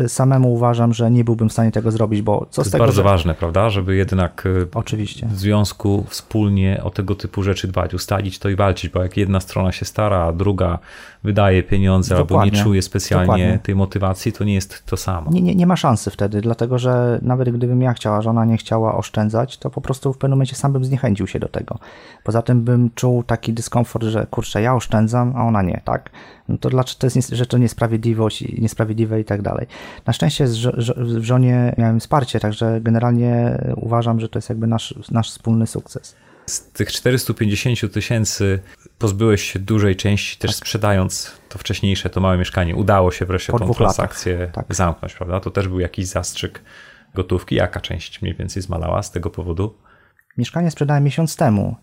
Samemu 0.07 0.53
uważam, 0.53 0.93
że 0.93 1.11
nie 1.11 1.23
byłbym 1.23 1.49
w 1.49 1.51
stanie 1.51 1.71
tego 1.71 1.91
zrobić, 1.91 2.21
bo 2.21 2.39
co 2.39 2.45
to 2.45 2.53
z 2.53 2.65
jest 2.65 2.71
tego, 2.71 2.83
bardzo 2.83 2.95
że... 2.95 3.03
ważne, 3.03 3.33
prawda? 3.33 3.69
Żeby 3.69 3.95
jednak 3.95 4.43
e, 4.45 4.65
Oczywiście. 4.73 5.27
w 5.27 5.39
związku 5.39 6.05
wspólnie 6.07 6.81
o 6.83 6.89
tego 6.89 7.15
typu 7.15 7.43
rzeczy 7.43 7.67
dbać, 7.67 7.93
ustalić 7.93 8.39
to 8.39 8.49
i 8.49 8.55
walczyć, 8.55 8.91
bo 8.91 9.03
jak 9.03 9.17
jedna 9.17 9.39
strona 9.39 9.71
się 9.71 9.85
stara, 9.85 10.17
a 10.25 10.33
druga 10.33 10.79
wydaje 11.23 11.63
pieniądze 11.63 12.15
Dokładnie. 12.15 12.51
albo 12.51 12.57
nie 12.57 12.63
czuje 12.63 12.81
specjalnie 12.81 13.25
Dokładnie. 13.25 13.59
tej 13.63 13.75
motywacji, 13.75 14.33
to 14.33 14.43
nie 14.43 14.53
jest 14.53 14.85
to 14.85 14.97
samo. 14.97 15.31
Nie, 15.31 15.41
nie, 15.41 15.55
nie 15.55 15.67
ma 15.67 15.75
szansy 15.75 16.11
wtedy, 16.11 16.41
dlatego 16.41 16.79
że 16.79 17.19
nawet 17.21 17.49
gdybym 17.49 17.81
ja 17.81 17.93
chciała, 17.93 18.21
żona 18.21 18.45
nie 18.45 18.57
chciała 18.57 18.95
oszczędzać, 18.95 19.57
to 19.57 19.68
po 19.69 19.81
prostu 19.81 20.13
w 20.13 20.17
pewnym 20.17 20.37
momencie 20.37 20.55
sam 20.55 20.73
bym 20.73 20.85
zniechęcił 20.85 21.27
się 21.27 21.39
do 21.39 21.47
tego. 21.47 21.79
Poza 22.23 22.41
tym 22.41 22.61
bym 22.61 22.89
czuł 22.95 23.23
taki 23.23 23.53
dyskomfort, 23.53 24.05
że 24.05 24.27
kurczę, 24.31 24.61
ja 24.61 24.75
oszczędzam, 24.75 25.33
a 25.35 25.43
ona 25.43 25.61
nie, 25.61 25.81
tak? 25.85 26.09
No 26.49 26.57
to 26.57 26.69
dlaczego 26.69 26.99
to 26.99 27.17
jest, 27.17 27.49
to 27.49 27.57
niesprawiedliwość, 27.57 28.43
niesprawiedliwe 28.57 29.19
i 29.19 29.25
tak 29.25 29.41
dalej. 29.41 29.67
Na 30.05 30.13
szczęście 30.13 30.45
w 30.97 31.23
żonie 31.23 31.75
miałem 31.77 31.99
wsparcie, 31.99 32.39
także 32.39 32.81
generalnie 32.81 33.61
uważam, 33.75 34.19
że 34.19 34.29
to 34.29 34.37
jest 34.37 34.49
jakby 34.49 34.67
nasz, 34.67 34.95
nasz 35.11 35.29
wspólny 35.29 35.67
sukces. 35.67 36.15
Z 36.45 36.61
tych 36.61 36.91
450 36.91 37.93
tysięcy 37.93 38.59
pozbyłeś 38.97 39.43
się 39.53 39.59
dużej 39.59 39.95
części, 39.95 40.37
też 40.37 40.55
sprzedając 40.55 41.31
to 41.49 41.59
wcześniejsze, 41.59 42.09
to 42.09 42.21
małe 42.21 42.37
mieszkanie. 42.37 42.75
Udało 42.75 43.11
się 43.11 43.25
wreszcie 43.25 43.51
Po 43.51 43.59
tą 43.59 43.73
transakcję 43.73 44.49
tak. 44.53 44.65
zamknąć, 44.69 45.13
prawda? 45.13 45.39
To 45.39 45.51
też 45.51 45.67
był 45.67 45.79
jakiś 45.79 46.07
zastrzyk 46.07 46.61
gotówki. 47.15 47.55
Jaka 47.55 47.79
część 47.79 48.21
mniej 48.21 48.35
więcej 48.35 48.63
zmalała 48.63 49.03
z 49.03 49.11
tego 49.11 49.29
powodu? 49.29 49.75
Mieszkanie 50.37 50.71
sprzedałem 50.71 51.03
miesiąc 51.03 51.35
temu. 51.35 51.75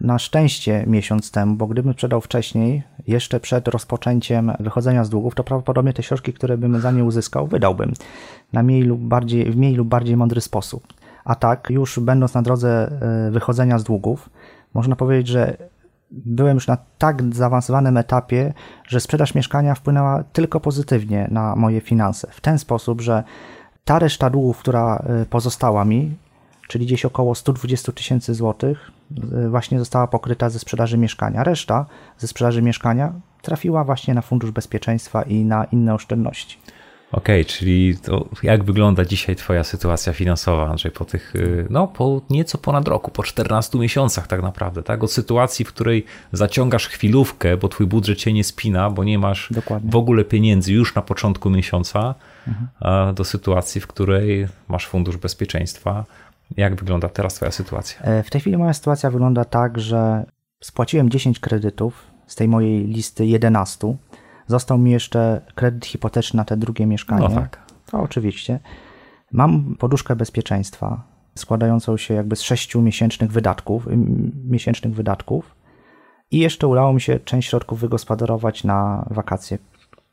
Na 0.00 0.18
szczęście 0.18 0.84
miesiąc 0.86 1.30
temu, 1.30 1.56
bo 1.56 1.66
gdybym 1.66 1.92
sprzedał 1.92 2.20
wcześniej, 2.20 2.82
jeszcze 3.06 3.40
przed 3.40 3.68
rozpoczęciem 3.68 4.52
wychodzenia 4.60 5.04
z 5.04 5.10
długów, 5.10 5.34
to 5.34 5.44
prawdopodobnie 5.44 5.92
te 5.92 6.02
środki, 6.02 6.32
które 6.32 6.58
bym 6.58 6.80
za 6.80 6.90
nie 6.90 7.04
uzyskał, 7.04 7.46
wydałbym 7.46 7.92
na 8.52 8.62
mniej 8.62 8.82
lub 8.82 9.00
bardziej, 9.00 9.50
w 9.50 9.56
mniej 9.56 9.74
lub 9.74 9.88
bardziej 9.88 10.16
mądry 10.16 10.40
sposób. 10.40 10.94
A 11.24 11.34
tak, 11.34 11.70
już 11.70 11.98
będąc 11.98 12.34
na 12.34 12.42
drodze 12.42 12.90
e, 13.28 13.30
wychodzenia 13.30 13.78
z 13.78 13.84
długów, 13.84 14.30
można 14.74 14.96
powiedzieć, 14.96 15.28
że 15.28 15.56
byłem 16.10 16.54
już 16.54 16.66
na 16.66 16.78
tak 16.98 17.34
zaawansowanym 17.34 17.96
etapie, 17.96 18.52
że 18.88 19.00
sprzedaż 19.00 19.34
mieszkania 19.34 19.74
wpłynęła 19.74 20.24
tylko 20.32 20.60
pozytywnie 20.60 21.28
na 21.30 21.56
moje 21.56 21.80
finanse. 21.80 22.28
W 22.30 22.40
ten 22.40 22.58
sposób, 22.58 23.00
że 23.00 23.24
ta 23.88 23.98
reszta 23.98 24.30
długów, 24.30 24.58
która 24.58 25.02
y, 25.22 25.26
pozostała 25.26 25.84
mi, 25.84 26.16
czyli 26.68 26.86
gdzieś 26.86 27.04
około 27.04 27.34
120 27.34 27.92
tysięcy 27.92 28.34
złotych, 28.34 28.90
y, 29.46 29.48
właśnie 29.48 29.78
została 29.78 30.06
pokryta 30.06 30.50
ze 30.50 30.58
sprzedaży 30.58 30.98
mieszkania. 30.98 31.44
Reszta 31.44 31.86
ze 32.18 32.28
sprzedaży 32.28 32.62
mieszkania 32.62 33.12
trafiła 33.42 33.84
właśnie 33.84 34.14
na 34.14 34.22
fundusz 34.22 34.50
bezpieczeństwa 34.50 35.22
i 35.22 35.44
na 35.44 35.64
inne 35.64 35.94
oszczędności. 35.94 36.58
Okej, 37.12 37.44
czyli 37.44 37.96
to 37.96 38.28
jak 38.42 38.64
wygląda 38.64 39.04
dzisiaj 39.04 39.36
twoja 39.36 39.64
sytuacja 39.64 40.12
finansowa, 40.12 40.70
Andrzej, 40.70 40.92
po 40.92 41.04
tych, 41.04 41.36
y, 41.36 41.66
no 41.70 41.86
po 41.86 42.20
nieco 42.30 42.58
ponad 42.58 42.88
roku, 42.88 43.10
po 43.10 43.22
14 43.22 43.78
miesiącach 43.78 44.26
tak 44.26 44.42
naprawdę, 44.42 44.82
tak? 44.82 45.04
Od 45.04 45.12
sytuacji, 45.12 45.64
w 45.64 45.68
której 45.68 46.04
zaciągasz 46.32 46.88
chwilówkę, 46.88 47.56
bo 47.56 47.68
twój 47.68 47.86
budżet 47.86 48.18
cię 48.18 48.32
nie 48.32 48.44
spina, 48.44 48.90
bo 48.90 49.04
nie 49.04 49.18
masz 49.18 49.48
Dokładnie. 49.50 49.90
w 49.90 49.96
ogóle 49.96 50.24
pieniędzy 50.24 50.72
już 50.72 50.94
na 50.94 51.02
początku 51.02 51.50
miesiąca, 51.50 52.14
a 52.80 53.12
do 53.12 53.24
sytuacji, 53.24 53.80
w 53.80 53.86
której 53.86 54.48
masz 54.68 54.86
fundusz 54.86 55.16
bezpieczeństwa. 55.16 56.04
Jak 56.56 56.74
wygląda 56.76 57.08
teraz 57.08 57.34
twoja 57.34 57.50
sytuacja? 57.50 58.00
E, 58.02 58.22
W 58.22 58.30
tej 58.30 58.40
chwili 58.40 58.56
moja 58.56 58.72
sytuacja 58.74 59.10
wygląda 59.10 59.44
tak, 59.44 59.78
że 59.80 60.24
spłaciłem 60.60 61.10
10 61.10 61.40
kredytów 61.40 62.04
z 62.26 62.34
tej 62.34 62.48
mojej 62.48 62.86
listy 62.86 63.26
11. 63.26 63.96
Został 64.48 64.78
mi 64.78 64.90
jeszcze 64.90 65.40
kredyt 65.54 65.86
hipoteczny 65.86 66.36
na 66.36 66.44
te 66.44 66.56
drugie 66.56 66.86
mieszkanie. 66.86 67.28
No 67.28 67.34
tak. 67.34 67.62
To 67.86 68.00
oczywiście. 68.00 68.60
Mam 69.32 69.76
poduszkę 69.78 70.16
bezpieczeństwa 70.16 71.02
składającą 71.34 71.96
się 71.96 72.14
jakby 72.14 72.36
z 72.36 72.42
6 72.42 72.74
miesięcznych 72.74 73.32
wydatków, 73.32 73.88
miesięcznych 74.44 74.94
wydatków 74.94 75.54
i 76.30 76.38
jeszcze 76.38 76.66
udało 76.66 76.92
mi 76.92 77.00
się 77.00 77.20
część 77.20 77.48
środków 77.48 77.80
wygospodarować 77.80 78.64
na 78.64 79.08
wakacje, 79.10 79.58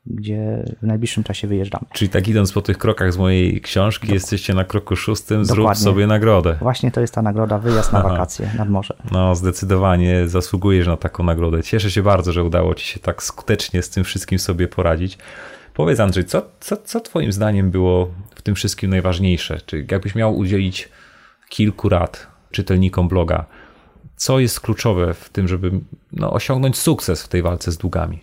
gdzie 0.06 0.64
w 0.82 0.86
najbliższym 0.86 1.24
czasie 1.24 1.48
wyjeżdżamy. 1.48 1.84
Czyli 1.92 2.08
tak 2.08 2.28
idąc 2.28 2.52
po 2.52 2.62
tych 2.62 2.78
krokach 2.78 3.12
z 3.12 3.16
mojej 3.16 3.60
książki, 3.60 4.12
jesteście 4.12 4.54
na 4.54 4.64
kroku 4.64 4.96
szóstym, 4.96 5.44
zrób 5.44 5.58
Dokładnie. 5.58 5.84
sobie 5.84 6.06
nagrodę. 6.06 6.56
Właśnie 6.60 6.90
to 6.90 7.00
jest 7.00 7.14
ta 7.14 7.22
nagroda, 7.22 7.58
wyjazd 7.58 7.92
na 7.92 8.02
wakacje 8.02 8.50
nad 8.58 8.68
morze. 8.68 8.94
No, 9.12 9.34
zdecydowanie 9.34 10.28
zasługujesz 10.28 10.86
na 10.86 10.96
taką 10.96 11.24
nagrodę. 11.24 11.62
Cieszę 11.62 11.90
się 11.90 12.02
bardzo, 12.02 12.32
że 12.32 12.44
udało 12.44 12.74
ci 12.74 12.86
się 12.86 13.00
tak 13.00 13.22
skutecznie 13.22 13.82
z 13.82 13.90
tym 13.90 14.04
wszystkim 14.04 14.38
sobie 14.38 14.68
poradzić. 14.68 15.18
Powiedz 15.74 16.00
Andrzej, 16.00 16.24
co, 16.24 16.42
co, 16.60 16.76
co 16.76 17.00
twoim 17.00 17.32
zdaniem 17.32 17.70
było 17.70 18.10
w 18.34 18.42
tym 18.42 18.54
wszystkim 18.54 18.90
najważniejsze? 18.90 19.60
Czy 19.66 19.86
jakbyś 19.90 20.14
miał 20.14 20.36
udzielić 20.36 20.88
kilku 21.48 21.88
rad 21.88 22.26
czytelnikom 22.50 23.08
bloga, 23.08 23.44
co 24.16 24.38
jest 24.38 24.60
kluczowe 24.60 25.14
w 25.14 25.28
tym, 25.28 25.48
żeby 25.48 25.70
no, 26.12 26.32
osiągnąć 26.32 26.78
sukces 26.78 27.22
w 27.22 27.28
tej 27.28 27.42
walce 27.42 27.72
z 27.72 27.78
długami? 27.78 28.20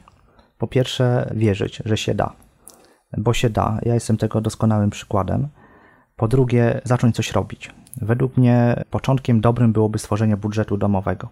Po 0.64 0.68
pierwsze, 0.68 1.32
wierzyć, 1.36 1.82
że 1.86 1.98
się 1.98 2.16
da, 2.16 2.34
bo 3.18 3.34
się 3.34 3.50
da. 3.50 3.80
Ja 3.82 3.94
jestem 3.94 4.18
tego 4.18 4.42
doskonałym 4.42 4.90
przykładem. 4.90 5.48
Po 6.16 6.28
drugie, 6.28 6.82
zacząć 6.84 7.16
coś 7.16 7.32
robić. 7.32 7.72
Według 8.02 8.38
mnie 8.38 8.84
początkiem 8.90 9.42
dobrym 9.42 9.74
byłoby 9.74 10.00
stworzenie 10.00 10.38
budżetu 10.38 10.78
domowego. 10.78 11.30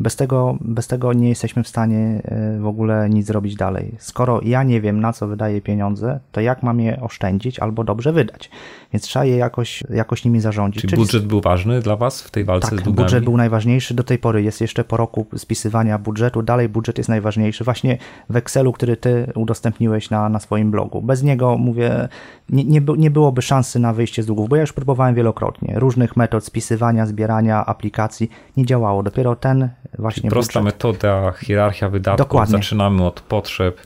Bez 0.00 0.16
tego, 0.16 0.58
bez 0.60 0.86
tego 0.86 1.12
nie 1.12 1.28
jesteśmy 1.28 1.62
w 1.62 1.68
stanie 1.68 2.22
e, 2.24 2.58
w 2.58 2.66
ogóle 2.66 3.08
nic 3.10 3.26
zrobić 3.26 3.54
dalej. 3.54 3.94
Skoro 3.98 4.40
ja 4.44 4.62
nie 4.62 4.80
wiem, 4.80 5.00
na 5.00 5.12
co 5.12 5.26
wydaję 5.26 5.60
pieniądze, 5.60 6.20
to 6.32 6.40
jak 6.40 6.62
mam 6.62 6.80
je 6.80 7.00
oszczędzić 7.00 7.58
albo 7.58 7.84
dobrze 7.84 8.12
wydać? 8.12 8.50
Więc 8.92 9.02
trzeba 9.02 9.24
je 9.24 9.36
jakoś, 9.36 9.84
jakoś 9.90 10.24
nimi 10.24 10.40
zarządzić. 10.40 10.82
Czy 10.82 10.88
Czyli 10.88 11.02
budżet 11.02 11.26
był 11.26 11.40
ważny 11.40 11.80
dla 11.80 11.96
was 11.96 12.22
w 12.22 12.30
tej 12.30 12.44
walce 12.44 12.66
z 12.66 12.70
tak, 12.70 12.80
długami? 12.80 13.04
budżet 13.04 13.24
był 13.24 13.36
najważniejszy 13.36 13.94
do 13.94 14.04
tej 14.04 14.18
pory. 14.18 14.42
Jest 14.42 14.60
jeszcze 14.60 14.84
po 14.84 14.96
roku 14.96 15.26
spisywania 15.36 15.98
budżetu. 15.98 16.42
Dalej 16.42 16.68
budżet 16.68 16.98
jest 16.98 17.08
najważniejszy. 17.08 17.64
Właśnie 17.64 17.98
w 18.30 18.36
Excelu, 18.36 18.72
który 18.72 18.96
ty 18.96 19.32
udostępniłeś 19.34 20.10
na, 20.10 20.28
na 20.28 20.40
swoim 20.40 20.70
blogu. 20.70 21.02
Bez 21.02 21.22
niego, 21.22 21.58
mówię, 21.58 22.08
nie, 22.50 22.64
nie, 22.64 22.80
nie 22.98 23.10
byłoby 23.10 23.42
szansy 23.42 23.78
na 23.78 23.92
wyjście 23.92 24.22
z 24.22 24.26
długów, 24.26 24.48
bo 24.48 24.56
ja 24.56 24.62
już 24.62 24.72
próbowałem 24.72 25.14
wielokrotnie. 25.14 25.74
Różnych 25.76 26.16
metod 26.16 26.44
spisywania, 26.44 27.06
zbierania, 27.06 27.66
aplikacji. 27.66 28.30
Nie 28.56 28.66
działało. 28.66 29.02
Dopiero 29.02 29.36
ten 29.36 29.68
właśnie 29.98 30.30
Prosta 30.30 30.60
budżet. 30.60 30.74
metoda, 30.74 31.32
hierarchia 31.32 31.88
wydatków. 31.88 32.26
Dokładnie. 32.26 32.52
Zaczynamy 32.52 33.06
od 33.06 33.20
potrzeb, 33.20 33.80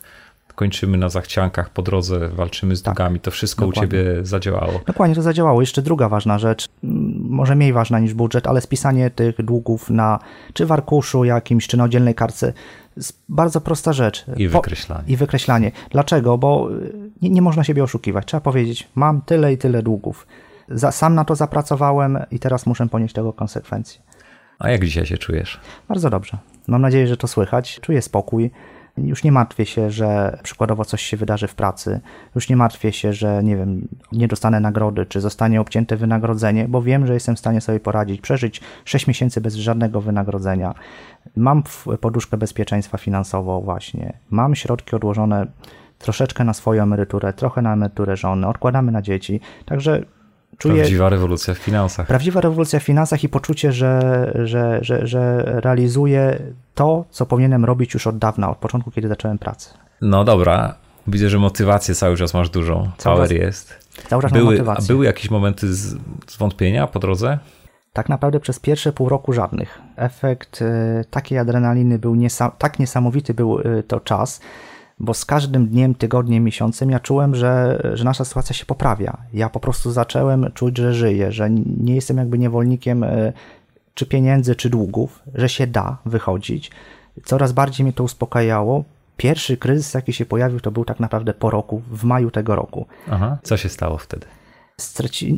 kończymy 0.54 0.98
na 0.98 1.08
zachciankach, 1.08 1.70
po 1.70 1.82
drodze 1.82 2.28
walczymy 2.28 2.76
z 2.76 2.82
długami. 2.82 3.20
To 3.20 3.30
wszystko 3.30 3.66
Tak. 3.66 3.74
dokładnie. 3.74 3.98
u 3.98 4.02
ciebie 4.02 4.26
zadziałało. 4.26 4.80
Dokładnie 4.86 5.14
to 5.16 5.22
zadziałało. 5.22 5.60
Jeszcze 5.60 5.82
druga 5.82 6.08
ważna 6.08 6.38
rzecz, 6.38 6.68
może 7.20 7.54
mniej 7.54 7.72
ważna 7.72 7.98
niż 7.98 8.14
budżet, 8.14 8.46
ale 8.46 8.60
spisanie 8.60 9.10
tych 9.10 9.44
długów 9.44 9.90
na 9.90 10.18
czy 10.52 10.66
w 10.66 10.72
arkuszu 10.72 11.24
jakimś, 11.24 11.66
czy 11.66 11.76
na 11.76 11.84
oddzielnej 11.84 12.14
kartce. 12.14 12.52
Bardzo 13.28 13.60
prosta 13.60 13.92
rzecz. 13.92 14.24
I 14.36 14.48
Po- 14.48 14.58
wykreślanie. 14.58 15.04
I 15.06 15.16
wykreślanie. 15.16 15.72
Dlaczego? 15.90 16.38
Bo 16.38 16.68
y, 16.72 16.92
nie, 17.22 17.30
nie 17.30 17.42
można 17.42 17.64
siebie 17.64 17.82
oszukiwać. 17.84 18.26
Trzeba 18.26 18.40
powiedzieć, 18.40 18.88
mam 18.94 19.20
tyle 19.20 19.52
i 19.52 19.58
tyle 19.58 19.82
długów. 19.82 20.26
Za, 20.68 20.92
sam 20.92 21.14
na 21.14 21.24
to 21.24 21.34
zapracowałem 21.36 22.18
i 22.30 22.38
teraz 22.38 22.66
muszę 22.66 22.88
ponieść 22.88 23.14
tego 23.14 23.32
konsekwencje. 23.32 24.00
A 24.62 24.70
jak 24.70 24.84
dzisiaj 24.84 25.06
się 25.06 25.18
czujesz? 25.18 25.60
Bardzo 25.88 26.10
dobrze. 26.10 26.38
Mam 26.68 26.82
nadzieję, 26.82 27.06
że 27.06 27.16
to 27.16 27.28
słychać. 27.28 27.80
Czuję 27.80 28.02
spokój. 28.02 28.50
Już 28.98 29.24
nie 29.24 29.32
martwię 29.32 29.66
się, 29.66 29.90
że 29.90 30.38
przykładowo 30.42 30.84
coś 30.84 31.02
się 31.02 31.16
wydarzy 31.16 31.48
w 31.48 31.54
pracy. 31.54 32.00
Już 32.34 32.48
nie 32.48 32.56
martwię 32.56 32.92
się, 32.92 33.12
że 33.12 33.42
nie 33.44 33.56
wiem, 33.56 33.88
nie 34.12 34.28
dostanę 34.28 34.60
nagrody, 34.60 35.06
czy 35.06 35.20
zostanie 35.20 35.60
obcięte 35.60 35.96
wynagrodzenie, 35.96 36.68
bo 36.68 36.82
wiem, 36.82 37.06
że 37.06 37.14
jestem 37.14 37.36
w 37.36 37.38
stanie 37.38 37.60
sobie 37.60 37.80
poradzić, 37.80 38.20
przeżyć 38.20 38.60
6 38.84 39.06
miesięcy 39.06 39.40
bez 39.40 39.54
żadnego 39.54 40.00
wynagrodzenia. 40.00 40.74
Mam 41.36 41.62
poduszkę 42.00 42.36
bezpieczeństwa 42.36 42.98
finansową 42.98 43.60
właśnie. 43.60 44.12
Mam 44.30 44.54
środki 44.54 44.96
odłożone 44.96 45.46
troszeczkę 45.98 46.44
na 46.44 46.54
swoją 46.54 46.82
emeryturę, 46.82 47.32
trochę 47.32 47.62
na 47.62 47.72
emeryturę 47.72 48.16
żony, 48.16 48.46
odkładamy 48.46 48.92
na 48.92 49.02
dzieci. 49.02 49.40
Także 49.64 50.02
czuję 50.58 50.74
Prawdziwa 50.74 51.08
rewolucja 51.08 51.54
w 51.54 51.58
finansach. 51.58 52.06
Prawdziwa 52.06 52.40
rewolucja 52.40 52.80
w 52.80 52.82
finansach 52.82 53.24
i 53.24 53.28
poczucie, 53.28 53.72
że, 53.72 54.32
że, 54.44 54.78
że, 54.82 55.06
że 55.06 55.42
realizuję 55.46 56.38
to, 56.74 57.04
co 57.10 57.26
powinienem 57.26 57.64
robić 57.64 57.94
już 57.94 58.06
od 58.06 58.18
dawna, 58.18 58.50
od 58.50 58.58
początku, 58.58 58.90
kiedy 58.90 59.08
zacząłem 59.08 59.38
pracę. 59.38 59.70
No 60.00 60.24
dobra, 60.24 60.74
widzę, 61.06 61.30
że 61.30 61.38
motywację 61.38 61.94
cały 61.94 62.16
czas 62.16 62.34
masz 62.34 62.50
dużą. 62.50 62.90
Cały 62.98 63.16
Power 63.16 63.28
czas- 63.28 63.38
jest. 63.38 63.78
Cały 64.08 64.22
czas 64.22 64.32
mam 64.32 64.40
Były, 64.40 64.54
a 64.54 64.58
motywację. 64.58 64.86
były 64.94 65.04
jakieś 65.04 65.30
momenty 65.30 65.74
z, 65.74 65.96
zwątpienia 66.28 66.86
po 66.86 66.98
drodze? 66.98 67.38
Tak 67.92 68.08
naprawdę 68.08 68.40
przez 68.40 68.58
pierwsze 68.58 68.92
pół 68.92 69.08
roku 69.08 69.32
żadnych. 69.32 69.78
Efekt 69.96 70.62
e, 70.62 71.04
takiej 71.10 71.38
adrenaliny 71.38 71.98
był 71.98 72.14
niesa- 72.14 72.50
tak 72.58 72.78
niesamowity 72.78 73.34
był 73.34 73.60
e, 73.60 73.82
to 73.82 74.00
czas, 74.00 74.40
bo 75.02 75.14
z 75.14 75.24
każdym 75.24 75.66
dniem, 75.66 75.94
tygodniem, 75.94 76.44
miesiącem 76.44 76.90
ja 76.90 77.00
czułem, 77.00 77.34
że, 77.34 77.80
że 77.94 78.04
nasza 78.04 78.24
sytuacja 78.24 78.54
się 78.54 78.66
poprawia. 78.66 79.16
Ja 79.34 79.48
po 79.48 79.60
prostu 79.60 79.90
zacząłem 79.90 80.52
czuć, 80.54 80.78
że 80.78 80.94
żyję, 80.94 81.32
że 81.32 81.50
nie 81.80 81.94
jestem 81.94 82.16
jakby 82.16 82.38
niewolnikiem 82.38 83.04
e, 83.04 83.32
czy 83.94 84.06
pieniędzy, 84.06 84.56
czy 84.56 84.70
długów, 84.70 85.22
że 85.34 85.48
się 85.48 85.66
da 85.66 85.96
wychodzić. 86.06 86.70
Coraz 87.24 87.52
bardziej 87.52 87.84
mnie 87.84 87.92
to 87.92 88.04
uspokajało. 88.04 88.84
Pierwszy 89.16 89.56
kryzys, 89.56 89.94
jaki 89.94 90.12
się 90.12 90.26
pojawił, 90.26 90.60
to 90.60 90.70
był 90.70 90.84
tak 90.84 91.00
naprawdę 91.00 91.34
po 91.34 91.50
roku, 91.50 91.82
w 91.90 92.04
maju 92.04 92.30
tego 92.30 92.56
roku. 92.56 92.86
Aha. 93.10 93.38
Co 93.42 93.56
się 93.56 93.68
stało 93.68 93.98
wtedy? 93.98 94.26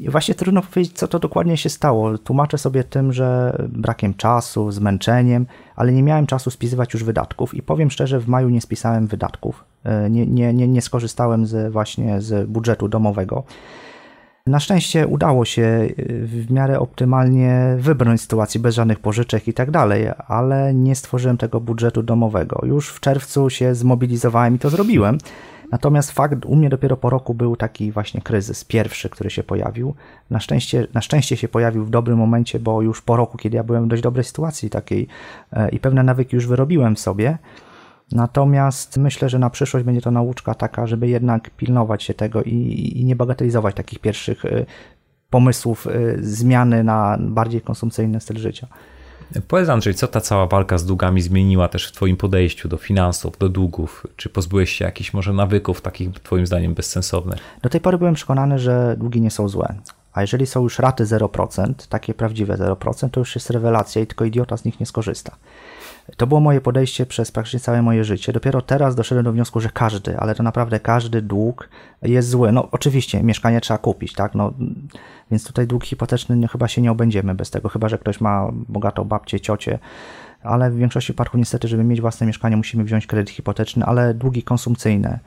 Właśnie 0.09 0.35
trudno 0.35 0.63
powiedzieć, 0.63 0.97
co 0.97 1.09
to 1.09 1.19
dokładnie 1.19 1.57
się 1.57 1.69
stało. 1.69 2.19
Tłumaczę 2.19 2.59
sobie 2.59 2.85
tym, 2.85 3.13
że 3.13 3.57
brakiem 3.69 4.15
czasu, 4.15 4.71
zmęczeniem, 4.71 5.47
ale 5.77 5.93
nie 5.93 6.03
miałem 6.03 6.27
czasu 6.27 6.51
spisywać 6.51 6.95
już 6.95 7.05
wydatków 7.05 7.55
i 7.55 7.63
powiem 7.63 7.91
szczerze, 7.91 8.21
w 8.21 8.29
maju 8.29 8.49
nie 8.49 8.61
spisałem 8.61 9.07
wydatków. 9.07 9.65
E, 9.85 10.11
nie, 10.11 10.27
nie, 10.27 10.55
nie, 10.55 10.69
nie 10.69 10.83
skorzystałem 10.83 11.47
z, 11.47 11.73
właśnie 11.73 12.21
z 12.21 12.49
budżetu 12.49 12.89
domowego. 12.89 13.45
Na 14.47 14.61
szczęście 14.61 15.07
udało 15.07 15.45
się 15.45 15.63
e, 15.63 15.93
w 16.27 16.51
miarę 16.51 16.81
optymalnie 16.81 17.77
wybrnąć 17.79 18.21
z 18.21 18.23
sytuacji 18.23 18.61
bez 18.61 18.75
żadnych 18.75 18.99
pożyczek 18.99 19.49
i 19.49 19.55
tak 19.55 19.71
dalej, 19.71 20.09
ale 20.29 20.75
nie 20.75 20.95
stworzyłem 20.95 21.37
tego 21.37 21.61
budżetu 21.61 22.03
domowego. 22.03 22.61
Już 22.67 22.89
w 22.89 23.01
czerwcu 23.01 23.51
się 23.51 23.75
zmobilizowałem 23.75 24.55
i 24.55 24.59
to 24.59 24.71
zrobiłem. 24.71 25.19
Natomiast 25.73 26.11
fakt, 26.11 26.45
u 26.45 26.57
mnie 26.57 26.69
dopiero 26.69 26.97
po 26.97 27.11
roku 27.11 27.35
był 27.35 27.57
taki 27.57 27.93
właśnie 27.93 28.21
kryzys, 28.21 28.65
pierwszy, 28.65 29.09
który 29.09 29.31
się 29.31 29.43
pojawił. 29.43 29.95
Na 30.31 30.41
szczęście, 30.41 30.87
na 30.95 31.01
szczęście 31.01 31.37
się 31.37 31.49
pojawił 31.49 31.85
w 31.85 31.91
dobrym 31.91 32.19
momencie, 32.19 32.61
bo 32.61 32.83
już 32.83 33.03
po 33.03 33.17
roku, 33.17 33.39
kiedy 33.39 33.57
ja 33.57 33.65
byłem 33.65 33.85
w 33.85 33.89
dość 33.89 34.03
dobrej 34.03 34.25
sytuacji 34.25 34.71
takiej 34.71 35.09
e, 35.53 35.69
i 35.69 35.81
pewne 35.81 36.03
nawyki 36.03 36.37
już 36.37 36.47
wyrobiłem 36.47 36.97
sobie. 36.97 37.39
Natomiast 38.13 38.97
myślę, 38.97 39.29
że 39.29 39.39
na 39.39 39.51
przyszłość 39.51 39.87
będzie 39.87 40.01
to 40.01 40.11
nauczka 40.11 40.55
taka, 40.55 40.87
żeby 40.87 41.09
jednak 41.09 41.51
pilnować 41.51 42.03
się 42.03 42.15
tego 42.15 42.43
i, 42.43 42.93
i 42.97 43.05
nie 43.05 43.17
bagatelizować 43.17 43.75
takich 43.75 43.99
pierwszych 43.99 44.45
e, 44.45 44.67
pomysłów 45.31 45.87
e, 45.87 45.91
zmiany 46.21 46.85
na 46.85 47.19
bardziej 47.21 47.61
konsumpcyjny 47.61 48.21
styl 48.21 48.37
życia. 48.37 48.67
Powiedz 49.49 49.69
Andrzej, 49.69 49.95
co 49.95 50.09
ta 50.09 50.21
cała 50.21 50.47
walka 50.47 50.79
z 50.79 50.87
długami 50.87 51.23
zmieniła 51.23 51.69
też 51.69 51.89
w 51.89 51.93
twoim 51.93 52.17
podejściu 52.17 52.69
do 52.69 52.77
finansów, 52.77 53.39
do 53.39 53.49
długów? 53.49 54.07
Czy 54.17 54.29
pozbyłeś 54.29 54.71
się 54.71 54.85
jakichś 54.85 55.13
może 55.15 55.33
nawyków 55.33 55.81
takich 55.81 56.11
twoim 56.11 56.47
zdaniem 56.47 56.75
bezsensownych? 56.75 57.39
Do 57.63 57.69
tej 57.69 57.81
pory 57.81 57.99
byłem 57.99 58.15
przekonany, 58.15 58.59
że 58.59 58.97
długi 58.99 59.21
nie 59.21 59.31
są 59.31 59.49
złe. 59.49 59.75
A 60.13 60.21
jeżeli 60.21 60.47
są 60.47 60.63
już 60.63 60.79
raty 60.79 61.05
0%, 61.05 61.73
takie 61.89 62.15
prawdziwe 62.15 62.57
0%, 62.57 63.11
to 63.11 63.21
już 63.21 63.35
jest 63.35 63.51
rewelacja 63.51 64.03
i 64.03 64.07
tylko 64.07 64.25
idiota 64.25 64.57
z 64.57 64.65
nich 64.65 64.81
nie 64.81 64.87
skorzysta. 64.87 65.37
To 66.17 66.27
było 66.27 66.41
moje 66.41 66.61
podejście 66.61 67.07
przez 67.07 67.33
praktycznie 67.33 67.61
całe 67.61 67.83
moje 67.83 68.05
życie. 68.05 68.33
Dopiero 68.33 68.63
teraz 68.63 68.95
doszedłem 68.95 69.25
do 69.25 69.33
wniosku, 69.33 69.61
że 69.61 69.69
każdy, 69.69 70.19
ale 70.19 70.35
to 70.35 70.43
naprawdę 70.43 70.81
każdy 70.81 71.23
dług 71.23 71.69
jest 72.03 72.29
zły. 72.29 72.53
No 72.53 72.69
oczywiście, 72.71 73.23
mieszkanie 73.23 73.61
trzeba 73.61 73.79
kupić, 73.79 74.13
tak? 74.13 74.35
No, 74.35 74.53
więc 75.31 75.47
tutaj 75.47 75.67
dług 75.67 75.85
hipoteczny 75.85 76.37
no, 76.37 76.49
chyba 76.49 76.69
się 76.69 76.83
nie 76.83 76.91
obędziemy 76.91 77.35
bez 77.35 77.51
tego, 77.51 77.69
chyba 77.69 77.89
że 77.89 77.99
ktoś 77.99 78.21
ma 78.21 78.51
bogatą 78.69 79.05
babcię, 79.05 79.41
ciocię, 79.41 79.79
ale 80.43 80.71
w 80.71 80.77
większości 80.77 81.13
przypadków 81.13 81.39
niestety, 81.39 81.69
żeby 81.69 81.85
mieć 81.85 82.01
własne 82.01 82.27
mieszkanie, 82.27 82.57
musimy 82.57 82.85
wziąć 82.85 83.07
kredyt 83.07 83.31
hipoteczny, 83.31 83.85
ale 83.85 84.15
długi 84.15 84.43
konsumpcyjne, 84.43 85.19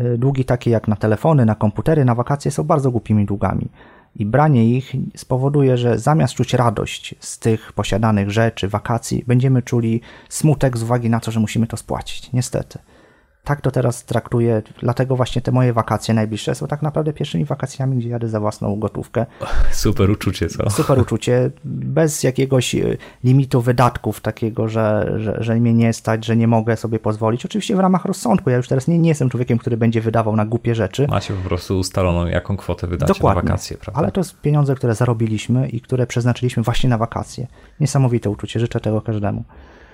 y, 0.00 0.18
długi 0.18 0.44
takie 0.44 0.70
jak 0.70 0.88
na 0.88 0.96
telefony, 0.96 1.44
na 1.44 1.54
komputery, 1.54 2.04
na 2.04 2.14
wakacje 2.14 2.50
są 2.50 2.64
bardzo 2.64 2.90
głupimi 2.90 3.26
długami. 3.26 3.68
I 4.16 4.26
branie 4.26 4.76
ich 4.76 4.92
spowoduje, 5.16 5.76
że 5.76 5.98
zamiast 5.98 6.34
czuć 6.34 6.54
radość 6.54 7.14
z 7.20 7.38
tych 7.38 7.72
posiadanych 7.72 8.30
rzeczy, 8.30 8.68
wakacji, 8.68 9.24
będziemy 9.26 9.62
czuli 9.62 10.00
smutek 10.28 10.76
z 10.76 10.82
uwagi 10.82 11.10
na 11.10 11.20
to, 11.20 11.30
że 11.30 11.40
musimy 11.40 11.66
to 11.66 11.76
spłacić. 11.76 12.32
Niestety 12.32 12.78
tak 13.44 13.60
to 13.60 13.70
teraz 13.70 14.04
traktuję, 14.04 14.62
dlatego 14.80 15.16
właśnie 15.16 15.42
te 15.42 15.52
moje 15.52 15.72
wakacje 15.72 16.14
najbliższe 16.14 16.54
są 16.54 16.66
tak 16.66 16.82
naprawdę 16.82 17.12
pierwszymi 17.12 17.44
wakacjami, 17.44 17.98
gdzie 17.98 18.08
jadę 18.08 18.28
za 18.28 18.40
własną 18.40 18.78
gotówkę. 18.78 19.26
Super 19.70 20.10
uczucie, 20.10 20.48
co? 20.48 20.70
Super 20.70 20.98
uczucie, 20.98 21.50
bez 21.64 22.22
jakiegoś 22.22 22.74
e, 22.74 22.96
limitu 23.24 23.60
wydatków 23.60 24.20
takiego, 24.20 24.68
że, 24.68 25.14
że, 25.16 25.36
że 25.40 25.54
mnie 25.54 25.74
nie 25.74 25.92
stać, 25.92 26.24
że 26.24 26.36
nie 26.36 26.48
mogę 26.48 26.76
sobie 26.76 26.98
pozwolić. 26.98 27.44
Oczywiście 27.46 27.76
w 27.76 27.80
ramach 27.80 28.04
rozsądku, 28.04 28.50
ja 28.50 28.56
już 28.56 28.68
teraz 28.68 28.88
nie, 28.88 28.98
nie 28.98 29.08
jestem 29.08 29.30
człowiekiem, 29.30 29.58
który 29.58 29.76
będzie 29.76 30.00
wydawał 30.00 30.36
na 30.36 30.46
głupie 30.46 30.74
rzeczy. 30.74 31.06
Macie 31.08 31.34
po 31.34 31.48
prostu 31.48 31.78
ustaloną, 31.78 32.26
jaką 32.26 32.56
kwotę 32.56 32.86
wydacie 32.86 33.14
Dokładnie. 33.14 33.42
na 33.42 33.50
wakacje, 33.50 33.76
prawda? 33.76 33.98
Ale 33.98 34.12
to 34.12 34.24
są 34.24 34.36
pieniądze, 34.42 34.74
które 34.74 34.94
zarobiliśmy 34.94 35.68
i 35.68 35.80
które 35.80 36.06
przeznaczyliśmy 36.06 36.62
właśnie 36.62 36.90
na 36.90 36.98
wakacje. 36.98 37.46
Niesamowite 37.80 38.30
uczucie, 38.30 38.60
życzę 38.60 38.80
tego 38.80 39.00
każdemu. 39.00 39.44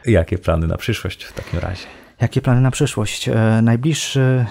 Jakie 0.06 0.38
plany 0.38 0.66
na 0.66 0.76
przyszłość 0.76 1.24
w 1.24 1.32
takim 1.32 1.60
razie? 1.60 1.86
Jakie 2.20 2.40
plany 2.40 2.60
na 2.60 2.70
przyszłość? 2.70 3.28
E, 3.28 3.60
najbliższy 3.62 4.46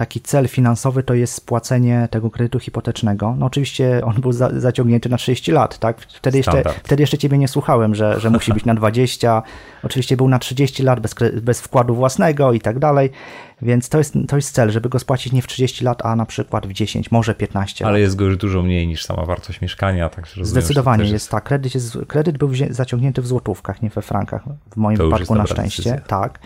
taki 0.00 0.20
cel 0.20 0.48
finansowy 0.48 1.02
to 1.02 1.14
jest 1.14 1.34
spłacenie 1.34 2.08
tego 2.10 2.30
kredytu 2.30 2.58
hipotecznego. 2.58 3.34
No 3.38 3.46
oczywiście 3.46 4.00
on 4.04 4.20
był 4.20 4.32
za, 4.32 4.60
zaciągnięty 4.60 5.08
na 5.08 5.16
30 5.16 5.52
lat, 5.52 5.78
tak? 5.78 6.00
Wtedy 6.00 6.38
jeszcze, 6.38 6.62
wtedy 6.84 7.02
jeszcze 7.02 7.18
ciebie 7.18 7.38
nie 7.38 7.48
słuchałem, 7.48 7.94
że, 7.94 8.20
że 8.20 8.30
musi 8.30 8.52
być 8.52 8.64
na 8.64 8.74
20. 8.74 9.42
Oczywiście 9.82 10.16
był 10.16 10.28
na 10.28 10.38
30 10.38 10.82
lat 10.82 11.00
bez, 11.00 11.14
bez 11.42 11.60
wkładu 11.60 11.94
własnego 11.94 12.52
i 12.52 12.60
tak 12.60 12.78
dalej. 12.78 13.10
Więc 13.62 13.88
to 13.88 13.98
jest, 13.98 14.14
to 14.28 14.36
jest 14.36 14.54
cel, 14.54 14.70
żeby 14.70 14.88
go 14.88 14.98
spłacić 14.98 15.32
nie 15.32 15.42
w 15.42 15.46
30 15.46 15.84
lat, 15.84 16.06
a 16.06 16.16
na 16.16 16.26
przykład 16.26 16.66
w 16.66 16.72
10, 16.72 17.10
może 17.10 17.34
15 17.34 17.84
Ale 17.84 17.92
lat. 17.92 18.00
jest 18.00 18.16
go 18.16 18.24
już 18.24 18.36
dużo 18.36 18.62
mniej 18.62 18.86
niż 18.86 19.04
sama 19.04 19.24
wartość 19.24 19.60
mieszkania. 19.60 20.08
Tak 20.08 20.28
Zdecydowanie 20.42 21.02
jest, 21.02 21.12
jest 21.12 21.30
tak. 21.30 21.44
Kredyt, 21.44 21.74
jest, 21.74 21.98
kredyt 22.08 22.38
był 22.38 22.50
zaciągnięty 22.70 23.22
w 23.22 23.26
złotówkach, 23.26 23.82
nie 23.82 23.90
we 23.90 24.02
frankach. 24.02 24.42
W 24.70 24.76
moim 24.76 24.98
to 24.98 25.04
wypadku 25.04 25.34
na 25.34 25.46
szczęście. 25.46 25.82
Decyzja. 25.82 26.06
Tak 26.06 26.38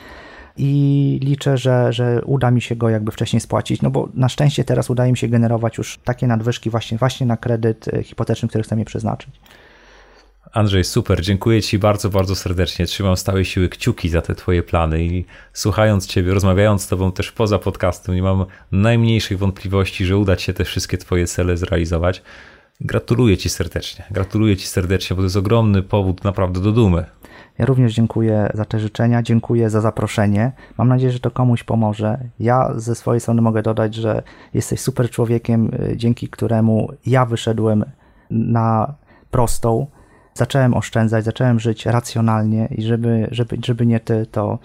i 0.57 1.21
liczę, 1.23 1.59
że, 1.59 1.93
że 1.93 2.23
uda 2.25 2.51
mi 2.51 2.63
się 2.63 2.77
go 2.77 2.89
jakby 2.89 3.13
wcześniej 3.13 3.41
spłacić, 3.41 3.83
no 3.83 3.91
bo 3.91 4.09
na 4.15 4.29
szczęście 4.29 4.65
teraz 4.65 4.91
udaje 4.91 5.13
mi 5.13 5.19
się 5.19 5.29
generować 5.29 5.79
już 5.79 5.99
takie 6.05 6.27
nadwyżki 6.27 6.71
właśnie, 6.71 6.99
właśnie 6.99 7.27
na 7.27 7.37
kredyt 7.37 7.89
e, 7.95 8.03
hipoteczny, 8.03 8.49
który 8.49 8.65
chcę 8.65 8.77
mi 8.77 8.85
przeznaczyć. 8.85 9.31
Andrzej, 10.53 10.85
super, 10.85 11.23
dziękuję 11.23 11.63
Ci 11.63 11.79
bardzo, 11.79 12.11
bardzo 12.11 12.35
serdecznie. 12.35 12.87
Trzymam 12.87 13.17
stałe 13.17 13.45
siły 13.45 13.69
kciuki 13.69 14.09
za 14.09 14.23
te 14.23 14.35
Twoje 14.35 14.63
plany 14.63 15.05
i 15.05 15.25
słuchając 15.53 16.07
Ciebie, 16.07 16.35
rozmawiając 16.35 16.83
z 16.83 16.89
Tobą 16.89 17.13
też 17.13 17.33
poza 17.33 17.59
podcastem, 17.59 18.15
nie 18.15 18.23
mam 18.23 18.47
najmniejszych 18.73 19.39
wątpliwości, 19.39 20.05
że 20.05 20.17
uda 20.17 20.37
Ci 20.37 20.45
się 20.45 20.53
te 20.53 20.65
wszystkie 20.65 20.99
Twoje 20.99 21.27
cele 21.27 21.57
zrealizować. 21.57 22.23
Gratuluję 22.81 23.37
Ci 23.37 23.49
serdecznie. 23.49 24.05
Gratuluję 24.11 24.57
Ci 24.57 24.67
serdecznie, 24.67 25.17
bo 25.17 25.23
to 25.23 25.27
jest 25.27 25.37
ogromny 25.37 25.83
powód 25.83 26.25
naprawdę 26.25 26.61
do 26.61 26.73
dumy. 26.73 27.05
Ja 27.59 27.67
również 27.67 27.95
dziękuję 27.95 28.51
za 28.55 28.65
te 28.65 28.81
życzenia, 28.81 29.23
dziękuję 29.23 29.71
za 29.71 29.81
zaproszenie. 29.81 30.53
Mam 30.79 30.89
nadzieję, 30.89 31.13
że 31.13 31.21
to 31.21 31.31
komuś 31.31 31.63
pomoże. 31.63 32.19
Ja 32.41 32.73
ze 32.77 32.95
swojej 32.95 33.21
strony 33.21 33.43
mogę 33.43 33.63
dodać, 33.63 33.95
że 33.95 34.23
jesteś 34.55 34.81
super 34.81 35.11
człowiekiem, 35.11 35.71
y, 35.75 35.97
dzięki 35.97 36.29
któremu 36.29 36.93
ja 37.07 37.27
wyszedłem 37.27 37.85
na 38.31 38.95
prostą. 39.31 39.87
Zacząłem 40.35 40.75
oszczędzać, 40.75 41.25
zacząłem 41.25 41.61
żyć 41.61 41.87
racjonalnie 41.87 42.69
i 42.71 42.83
żeby, 42.83 43.29
żeby, 43.31 43.57
żeby 43.65 43.87
nie 43.87 44.01
ty, 44.01 44.27
to 44.27 44.59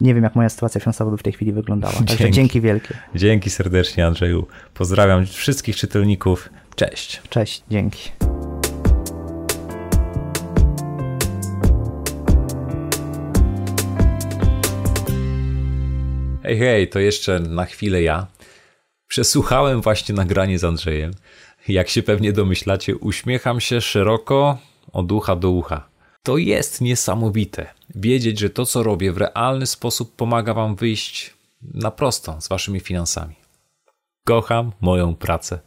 nie 0.00 0.14
wiem, 0.14 0.24
jak 0.24 0.34
moja 0.34 0.48
sytuacja 0.48 0.80
finansowa 0.80 1.10
by 1.10 1.16
w 1.16 1.22
tej 1.22 1.32
chwili 1.32 1.52
wyglądała. 1.52 1.94
Także 1.94 2.16
dzięki, 2.16 2.34
dzięki 2.34 2.60
wielkie. 2.60 2.94
Dzięki 3.14 3.50
serdecznie, 3.50 4.06
Andrzeju. 4.06 4.46
Pozdrawiam 4.74 5.26
wszystkich 5.26 5.76
czytelników. 5.76 6.50
Cześć. 6.76 7.22
Cześć, 7.28 7.64
dzięki. 7.70 8.27
Hej, 16.48 16.58
hej, 16.58 16.88
to 16.88 16.98
jeszcze 16.98 17.40
na 17.40 17.64
chwilę 17.64 18.02
ja. 18.02 18.26
Przesłuchałem 19.08 19.80
właśnie 19.80 20.14
nagranie 20.14 20.58
z 20.58 20.64
Andrzejem. 20.64 21.14
Jak 21.68 21.88
się 21.88 22.02
pewnie 22.02 22.32
domyślacie, 22.32 22.96
uśmiecham 22.96 23.60
się 23.60 23.80
szeroko 23.80 24.58
od 24.92 25.12
ucha 25.12 25.36
do 25.36 25.50
ucha. 25.50 25.88
To 26.22 26.36
jest 26.36 26.80
niesamowite. 26.80 27.66
Wiedzieć, 27.94 28.38
że 28.38 28.50
to, 28.50 28.66
co 28.66 28.82
robię, 28.82 29.12
w 29.12 29.16
realny 29.16 29.66
sposób 29.66 30.16
pomaga 30.16 30.54
Wam 30.54 30.76
wyjść 30.76 31.34
na 31.62 31.90
prosto 31.90 32.40
z 32.40 32.48
Waszymi 32.48 32.80
finansami. 32.80 33.34
Kocham 34.24 34.72
moją 34.80 35.14
pracę. 35.14 35.58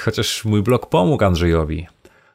Chociaż 0.00 0.44
mój 0.44 0.62
blog 0.62 0.86
pomógł 0.86 1.24
Andrzejowi, 1.24 1.86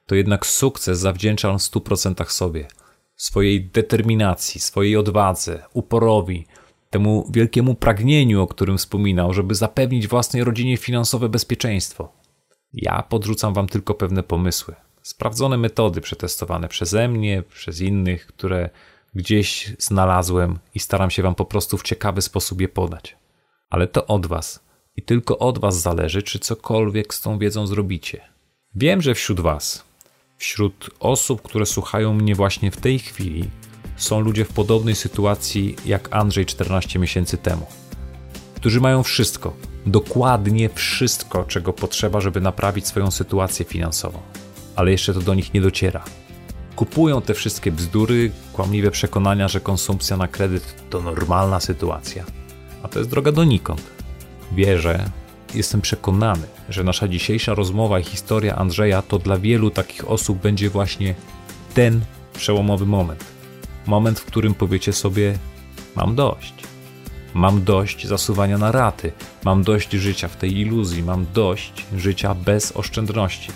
to 0.05 0.15
jednak 0.15 0.45
sukces 0.45 0.99
zawdzięczam 0.99 1.59
w 1.59 1.61
100% 1.61 2.29
sobie. 2.29 2.67
Swojej 3.15 3.65
determinacji, 3.65 4.61
swojej 4.61 4.97
odwadze, 4.97 5.63
uporowi, 5.73 6.47
temu 6.95 7.27
wielkiemu 7.29 7.75
pragnieniu, 7.75 8.41
o 8.41 8.47
którym 8.47 8.77
wspominał, 8.77 9.33
żeby 9.33 9.55
zapewnić 9.55 10.07
własnej 10.07 10.43
rodzinie 10.43 10.77
finansowe 10.77 11.29
bezpieczeństwo. 11.29 12.13
Ja 12.73 13.03
podrzucam 13.09 13.53
wam 13.53 13.67
tylko 13.67 13.93
pewne 13.93 14.23
pomysły, 14.23 14.75
sprawdzone 15.01 15.57
metody 15.57 16.01
przetestowane 16.01 16.67
przeze 16.67 17.07
mnie, 17.07 17.43
przez 17.49 17.81
innych, 17.81 18.27
które 18.27 18.69
gdzieś 19.15 19.73
znalazłem 19.79 20.59
i 20.75 20.79
staram 20.79 21.09
się 21.09 21.23
wam 21.23 21.35
po 21.35 21.45
prostu 21.45 21.77
w 21.77 21.83
ciekawy 21.83 22.21
sposób 22.21 22.61
je 22.61 22.67
podać. 22.67 23.17
Ale 23.69 23.87
to 23.87 24.07
od 24.07 24.27
was 24.27 24.63
i 24.95 25.01
tylko 25.01 25.37
od 25.37 25.59
was 25.59 25.81
zależy, 25.81 26.23
czy 26.23 26.39
cokolwiek 26.39 27.13
z 27.13 27.21
tą 27.21 27.39
wiedzą 27.39 27.67
zrobicie. 27.67 28.21
Wiem, 28.75 29.01
że 29.01 29.15
wśród 29.15 29.39
was, 29.39 29.83
wśród 30.37 30.89
osób, 30.99 31.41
które 31.41 31.65
słuchają 31.65 32.13
mnie 32.13 32.35
właśnie 32.35 32.71
w 32.71 32.77
tej 32.77 32.99
chwili, 32.99 33.49
są 33.95 34.19
ludzie 34.19 34.45
w 34.45 34.53
podobnej 34.53 34.95
sytuacji 34.95 35.75
jak 35.85 36.15
Andrzej 36.15 36.45
14 36.45 36.99
miesięcy 36.99 37.37
temu. 37.37 37.65
którzy 38.55 38.81
mają 38.81 39.03
wszystko, 39.03 39.53
dokładnie 39.85 40.69
wszystko, 40.69 41.43
czego 41.43 41.73
potrzeba, 41.73 42.21
żeby 42.21 42.41
naprawić 42.41 42.87
swoją 42.87 43.11
sytuację 43.11 43.65
finansową, 43.65 44.19
ale 44.75 44.91
jeszcze 44.91 45.13
to 45.13 45.19
do 45.21 45.33
nich 45.33 45.53
nie 45.53 45.61
dociera. 45.61 46.03
Kupują 46.75 47.21
te 47.21 47.33
wszystkie 47.33 47.71
bzdury, 47.71 48.31
kłamliwe 48.53 48.91
przekonania, 48.91 49.47
że 49.47 49.59
konsumpcja 49.59 50.17
na 50.17 50.27
kredyt 50.27 50.75
to 50.89 51.01
normalna 51.01 51.59
sytuacja, 51.59 52.25
a 52.83 52.87
to 52.87 52.99
jest 52.99 53.11
droga 53.11 53.31
donikąd. 53.31 53.81
Wierzę, 54.51 55.09
jestem 55.53 55.81
przekonany, 55.81 56.47
że 56.69 56.83
nasza 56.83 57.07
dzisiejsza 57.07 57.53
rozmowa 57.53 57.99
i 57.99 58.03
historia 58.03 58.55
Andrzeja 58.55 59.01
to 59.01 59.19
dla 59.19 59.37
wielu 59.37 59.71
takich 59.71 60.09
osób 60.09 60.39
będzie 60.39 60.69
właśnie 60.69 61.15
ten 61.73 62.01
przełomowy 62.33 62.85
moment. 62.85 63.34
Moment, 63.85 64.19
w 64.19 64.25
którym 64.25 64.53
powiecie 64.53 64.93
sobie: 64.93 65.37
Mam 65.95 66.15
dość. 66.15 66.53
Mam 67.33 67.63
dość 67.63 68.07
zasuwania 68.07 68.57
na 68.57 68.71
raty, 68.71 69.11
mam 69.43 69.63
dość 69.63 69.91
życia 69.91 70.27
w 70.27 70.35
tej 70.35 70.57
iluzji, 70.57 71.03
mam 71.03 71.25
dość 71.33 71.85
życia 71.97 72.35
bez 72.35 72.77
oszczędności. 72.77 73.51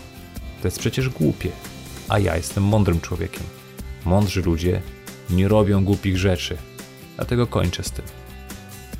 To 0.61 0.67
jest 0.67 0.79
przecież 0.79 1.09
głupie, 1.09 1.49
a 2.09 2.19
ja 2.19 2.35
jestem 2.37 2.63
mądrym 2.63 3.01
człowiekiem. 3.01 3.43
Mądrzy 4.05 4.41
ludzie 4.41 4.81
nie 5.29 5.47
robią 5.47 5.83
głupich 5.83 6.17
rzeczy, 6.17 6.57
dlatego 7.15 7.47
kończę 7.47 7.83
z 7.83 7.91
tym. 7.91 8.05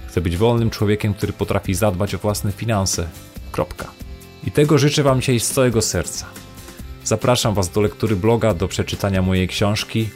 Chcę 0.08 0.22
być 0.22 0.38
wolnym 0.38 0.70
człowiekiem, 0.70 1.14
który 1.14 1.34
potrafi 1.34 1.74
zadbać 1.74 2.16
o 2.16 2.18
własne 2.18 2.52
finanse. 2.52 3.10
Kropka. 3.52 3.92
I 4.44 4.52
tego 4.52 4.78
życzę 4.78 5.04
Wam 5.04 5.20
dzisiaj 5.20 5.40
z 5.40 5.52
całego 5.52 5.82
serca. 5.82 6.26
Zapraszam 7.04 7.54
Was 7.54 7.70
do 7.70 7.82
lektury 7.82 8.16
bloga, 8.16 8.54
do 8.54 8.68
przeczytania 8.68 9.22
mojej 9.22 9.48
książki 9.48 10.10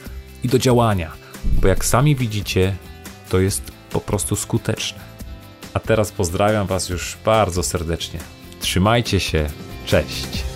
i 0.44 0.48
do 0.48 0.60
działania, 0.60 1.12
bo 1.46 1.68
jak 1.68 1.86
sami 1.86 2.16
widzicie, 2.16 2.76
to 3.30 3.40
jest 3.40 3.72
po 3.90 4.02
prostu 4.02 4.36
skuteczne. 4.36 5.00
A 5.74 5.80
teraz 5.80 6.12
pozdrawiam 6.12 6.68
Was 6.68 6.90
już 6.90 7.18
bardzo 7.26 7.64
serdecznie. 7.64 8.20
Trzymajcie 8.60 9.20
się, 9.20 9.50
cześć. 9.86 10.53